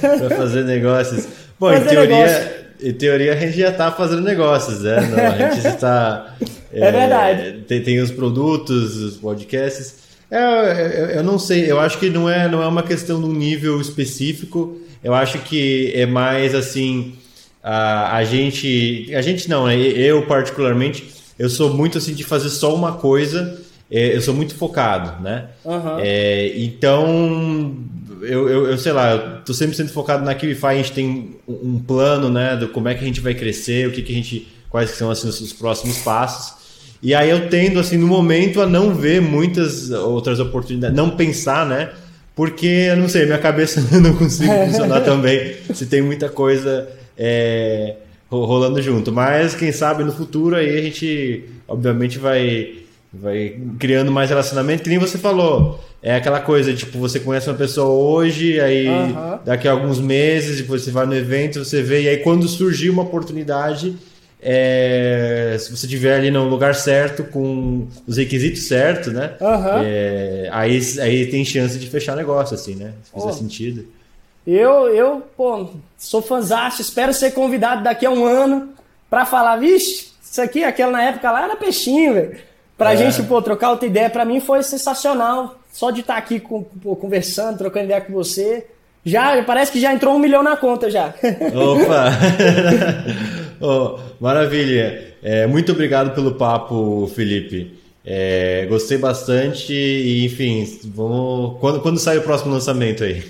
Para 0.00 0.36
fazer 0.36 0.64
negócios. 0.64 1.26
Bom, 1.58 1.70
fazer 1.70 1.84
em 1.84 1.88
teoria, 1.88 2.16
negócio. 2.16 2.50
em 2.82 2.92
teoria 2.92 3.32
a 3.32 3.36
gente 3.36 3.58
já 3.58 3.70
está 3.70 3.92
fazendo 3.92 4.22
negócios, 4.22 4.80
né? 4.80 5.00
Não, 5.00 5.18
a 5.18 5.52
gente 5.52 5.66
está. 5.66 6.34
é, 6.72 6.80
é, 6.80 6.92
verdade. 6.92 7.64
Tem, 7.68 7.82
tem 7.82 8.00
os 8.00 8.10
produtos, 8.10 8.96
os 8.96 9.16
podcasts. 9.16 10.00
É, 10.30 10.38
eu, 10.38 11.06
eu, 11.16 11.22
não 11.24 11.38
sei, 11.38 11.70
eu 11.70 11.80
acho 11.80 11.98
que 11.98 12.08
não 12.08 12.28
é, 12.28 12.48
não 12.48 12.62
é 12.62 12.66
uma 12.66 12.82
questão 12.82 13.20
de 13.20 13.26
um 13.26 13.32
nível 13.32 13.80
específico. 13.80 14.80
Eu 15.02 15.14
acho 15.14 15.38
que 15.38 15.92
é 15.94 16.06
mais 16.06 16.54
assim 16.54 17.14
a, 17.62 18.16
a 18.16 18.24
gente. 18.24 19.14
A 19.14 19.22
gente 19.22 19.48
não, 19.48 19.66
né? 19.66 19.76
Eu, 19.76 20.26
particularmente, 20.26 21.08
eu 21.38 21.48
sou 21.48 21.72
muito 21.72 21.98
assim 21.98 22.14
de 22.14 22.24
fazer 22.24 22.50
só 22.50 22.74
uma 22.74 22.92
coisa. 22.92 23.60
É, 23.90 24.14
eu 24.14 24.22
sou 24.22 24.32
muito 24.32 24.54
focado, 24.54 25.20
né? 25.22 25.48
Uhum. 25.64 25.98
É, 25.98 26.52
então, 26.56 27.76
eu, 28.22 28.48
eu, 28.48 28.66
eu, 28.66 28.78
sei 28.78 28.92
lá, 28.92 29.12
eu 29.12 29.40
tô 29.42 29.54
sempre 29.54 29.76
sendo 29.76 29.90
focado 29.90 30.24
na 30.24 30.34
QIFI, 30.34 30.66
a 30.66 30.74
gente 30.74 30.92
tem 30.92 31.36
um 31.48 31.78
plano, 31.78 32.28
né, 32.28 32.56
do 32.56 32.68
como 32.68 32.88
é 32.88 32.94
que 32.94 33.02
a 33.02 33.06
gente 33.06 33.20
vai 33.20 33.34
crescer, 33.34 33.88
o 33.88 33.92
que, 33.92 34.02
que 34.02 34.12
a 34.12 34.14
gente, 34.14 34.48
quais 34.68 34.90
são 34.90 35.10
assim, 35.10 35.28
os, 35.28 35.40
os 35.40 35.52
próximos 35.52 35.98
passos. 35.98 36.58
E 37.02 37.14
aí 37.14 37.30
eu 37.30 37.48
tendo, 37.48 37.80
assim, 37.80 37.96
no 37.96 38.06
momento 38.06 38.60
a 38.60 38.66
não 38.66 38.94
ver 38.94 39.20
muitas 39.20 39.90
outras 39.90 40.38
oportunidades, 40.38 40.96
não 40.96 41.10
pensar, 41.10 41.66
né, 41.66 41.90
porque, 42.34 42.66
eu 42.66 42.96
não 42.96 43.08
sei, 43.08 43.26
minha 43.26 43.38
cabeça 43.38 43.80
não 44.00 44.14
consigo 44.14 44.52
funcionar 44.66 45.00
também 45.02 45.56
se 45.74 45.86
tem 45.86 46.00
muita 46.00 46.28
coisa 46.28 46.88
é, 47.18 47.96
rolando 48.30 48.80
junto. 48.80 49.12
Mas 49.12 49.54
quem 49.54 49.72
sabe 49.72 50.04
no 50.04 50.12
futuro 50.12 50.56
aí 50.56 50.78
a 50.78 50.82
gente, 50.82 51.44
obviamente, 51.68 52.18
vai, 52.18 52.78
vai 53.12 53.58
criando 53.78 54.12
mais 54.12 54.30
relacionamento, 54.30 54.82
que 54.82 54.88
nem 54.88 54.98
você 54.98 55.18
falou. 55.18 55.80
É 56.02 56.14
aquela 56.14 56.40
coisa, 56.40 56.72
tipo, 56.72 56.98
você 56.98 57.20
conhece 57.20 57.48
uma 57.48 57.56
pessoa 57.56 57.88
hoje, 57.90 58.60
aí 58.60 58.88
uhum. 58.88 59.38
daqui 59.44 59.68
a 59.68 59.72
alguns 59.72 60.00
meses, 60.00 60.58
depois 60.58 60.82
você 60.82 60.90
vai 60.90 61.06
no 61.06 61.14
evento, 61.14 61.64
você 61.64 61.82
vê, 61.82 62.02
e 62.02 62.08
aí 62.08 62.18
quando 62.18 62.48
surgir 62.48 62.88
uma 62.88 63.02
oportunidade, 63.02 63.96
é, 64.42 65.56
se 65.58 65.76
você 65.76 65.84
estiver 65.84 66.16
ali 66.16 66.30
no 66.30 66.48
lugar 66.48 66.74
certo, 66.74 67.24
com 67.24 67.86
os 68.06 68.16
requisitos 68.16 68.66
certos, 68.66 69.12
né? 69.12 69.34
Uhum. 69.40 69.82
É, 69.84 70.48
aí, 70.52 70.80
aí 71.00 71.26
tem 71.26 71.44
chance 71.44 71.78
de 71.78 71.90
fechar 71.90 72.16
negócio, 72.16 72.54
assim, 72.54 72.74
né? 72.74 72.94
Se 73.02 73.12
fizer 73.12 73.26
oh. 73.26 73.32
sentido. 73.32 73.84
Eu, 74.46 74.88
eu, 74.88 75.22
pô, 75.36 75.68
sou 75.98 76.22
fãzaço, 76.22 76.80
espero 76.80 77.12
ser 77.12 77.32
convidado 77.32 77.84
daqui 77.84 78.06
a 78.06 78.10
um 78.10 78.24
ano 78.24 78.70
para 79.10 79.26
falar, 79.26 79.56
vixe, 79.56 80.08
isso 80.22 80.40
aqui, 80.40 80.64
aquela 80.64 80.92
na 80.92 81.02
época 81.02 81.30
lá 81.30 81.44
era 81.44 81.56
peixinho, 81.56 82.14
velho. 82.14 82.49
Pra 82.80 82.94
é. 82.94 82.96
gente, 82.96 83.22
pô, 83.24 83.42
trocar 83.42 83.72
outra 83.72 83.86
ideia, 83.86 84.08
para 84.08 84.24
mim 84.24 84.40
foi 84.40 84.62
sensacional. 84.62 85.60
Só 85.70 85.90
de 85.90 86.00
estar 86.00 86.14
tá 86.14 86.18
aqui 86.18 86.40
com, 86.40 86.62
pô, 86.62 86.96
conversando, 86.96 87.58
trocando 87.58 87.84
ideia 87.84 88.00
com 88.00 88.14
você. 88.14 88.66
Já, 89.04 89.42
parece 89.44 89.70
que 89.70 89.78
já 89.78 89.92
entrou 89.92 90.14
um 90.14 90.18
milhão 90.18 90.42
na 90.42 90.56
conta 90.56 90.90
já. 90.90 91.08
Opa! 91.54 92.10
oh, 93.60 93.98
maravilha. 94.18 95.14
É, 95.22 95.46
muito 95.46 95.72
obrigado 95.72 96.14
pelo 96.14 96.36
papo, 96.36 97.06
Felipe. 97.14 97.78
É, 98.02 98.64
gostei 98.66 98.96
bastante 98.96 99.74
e, 99.74 100.24
enfim, 100.24 100.64
vamos. 100.86 101.60
Quando, 101.60 101.80
quando 101.80 101.98
sai 101.98 102.16
o 102.16 102.22
próximo 102.22 102.50
lançamento 102.50 103.04
aí? 103.04 103.22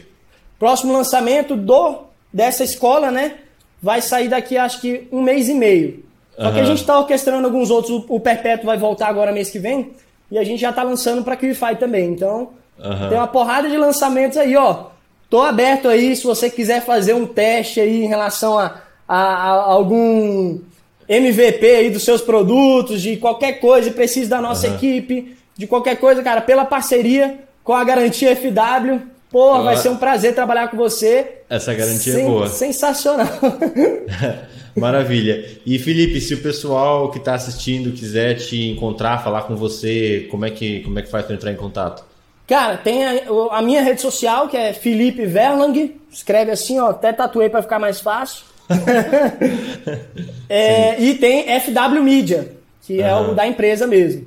Próximo 0.61 0.93
lançamento 0.93 1.57
do 1.57 2.05
dessa 2.33 2.63
escola, 2.63 3.11
né? 3.11 3.39
Vai 3.83 4.01
sair 4.01 4.29
daqui 4.29 4.57
acho 4.57 4.81
que 4.81 5.09
um 5.11 5.21
mês 5.21 5.49
e 5.49 5.55
meio. 5.55 6.05
Só 6.41 6.47
uhum. 6.47 6.55
que 6.55 6.61
a 6.61 6.65
gente 6.65 6.81
está 6.81 6.99
orquestrando 6.99 7.47
alguns 7.47 7.71
outros. 7.71 8.03
O 8.09 8.19
Perpétuo 8.19 8.65
vai 8.65 8.79
voltar 8.79 9.09
agora 9.09 9.31
mês 9.31 9.51
que 9.51 9.59
vem. 9.59 9.93
E 10.31 10.39
a 10.39 10.45
gente 10.45 10.61
já 10.61 10.71
está 10.71 10.83
lançando 10.83 11.23
para 11.23 11.37
QIFI 11.37 11.77
também. 11.79 12.11
Então, 12.11 12.51
uhum. 12.79 13.09
tem 13.09 13.19
uma 13.19 13.27
porrada 13.27 13.69
de 13.69 13.77
lançamentos 13.77 14.39
aí, 14.39 14.57
ó. 14.57 14.87
Tô 15.29 15.43
aberto 15.43 15.89
aí 15.89 16.17
se 16.17 16.25
você 16.25 16.49
quiser 16.49 16.81
fazer 16.83 17.15
um 17.15 17.27
teste 17.27 17.79
aí 17.79 18.05
em 18.05 18.09
relação 18.09 18.59
a, 18.59 18.77
a, 19.07 19.17
a 19.17 19.49
algum 19.73 20.59
MVP 21.07 21.67
aí 21.67 21.91
dos 21.91 22.05
seus 22.05 22.23
produtos, 22.23 23.03
de 23.03 23.17
qualquer 23.17 23.55
coisa, 23.61 23.91
precisa 23.91 24.31
da 24.31 24.41
nossa 24.41 24.67
uhum. 24.67 24.75
equipe, 24.77 25.37
de 25.57 25.67
qualquer 25.67 25.97
coisa, 25.97 26.23
cara, 26.23 26.41
pela 26.41 26.65
parceria 26.65 27.39
com 27.63 27.75
a 27.75 27.85
garantia 27.85 28.35
FW, 28.35 29.11
Porra, 29.31 29.63
vai 29.63 29.77
ser 29.77 29.91
um 29.91 29.97
prazer 29.97 30.35
trabalhar 30.35 30.69
com 30.69 30.77
você. 30.77 31.43
Essa 31.49 31.73
garantia 31.73 32.13
é 32.13 32.17
Sen 32.17 32.25
é 32.25 32.29
boa. 32.29 32.49
Sensacional. 32.49 33.29
Maravilha. 34.77 35.45
E 35.67 35.79
Felipe, 35.79 36.21
se 36.21 36.35
o 36.35 36.43
pessoal 36.43 37.11
que 37.11 37.19
está 37.19 37.35
assistindo 37.35 37.93
quiser 37.93 38.35
te 38.35 38.69
encontrar, 38.69 39.23
falar 39.23 39.43
com 39.43 39.57
você, 39.57 40.27
como 40.31 40.45
é 40.45 40.51
que, 40.51 40.81
como 40.81 40.99
é 40.99 41.03
que 41.03 41.11
faz 41.11 41.25
para 41.25 41.35
entrar 41.35 41.53
em 41.53 41.57
contato? 41.57 42.05
Cara, 42.47 42.77
tem 42.77 43.05
a, 43.05 43.23
a, 43.53 43.63
minha 43.63 43.83
rede 43.83 44.01
social, 44.01 44.49
que 44.49 44.57
é 44.57 44.73
Felipe 44.73 45.25
Verlang. 45.25 45.95
Escreve 46.11 46.51
assim, 46.51 46.81
ó, 46.81 46.91
até 46.91 47.13
tatuei 47.13 47.49
para 47.49 47.63
ficar 47.63 47.79
mais 47.79 48.01
fácil. 48.01 48.45
é, 50.49 51.01
e 51.01 51.15
tem 51.15 51.45
FW 51.61 52.03
Media, 52.03 52.53
que 52.83 52.99
uhum. 52.99 53.05
é 53.05 53.15
o 53.15 53.35
da 53.35 53.47
empresa 53.47 53.87
mesmo. 53.87 54.27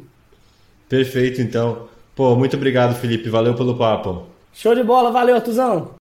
Perfeito, 0.87 1.41
então. 1.41 1.87
Pô, 2.15 2.35
muito 2.35 2.55
obrigado, 2.55 2.95
Felipe. 2.95 3.29
Valeu 3.29 3.55
pelo 3.55 3.75
papo. 3.75 4.23
Show 4.53 4.75
de 4.75 4.83
bola, 4.83 5.11
valeu, 5.11 5.41
Tuzão. 5.41 5.95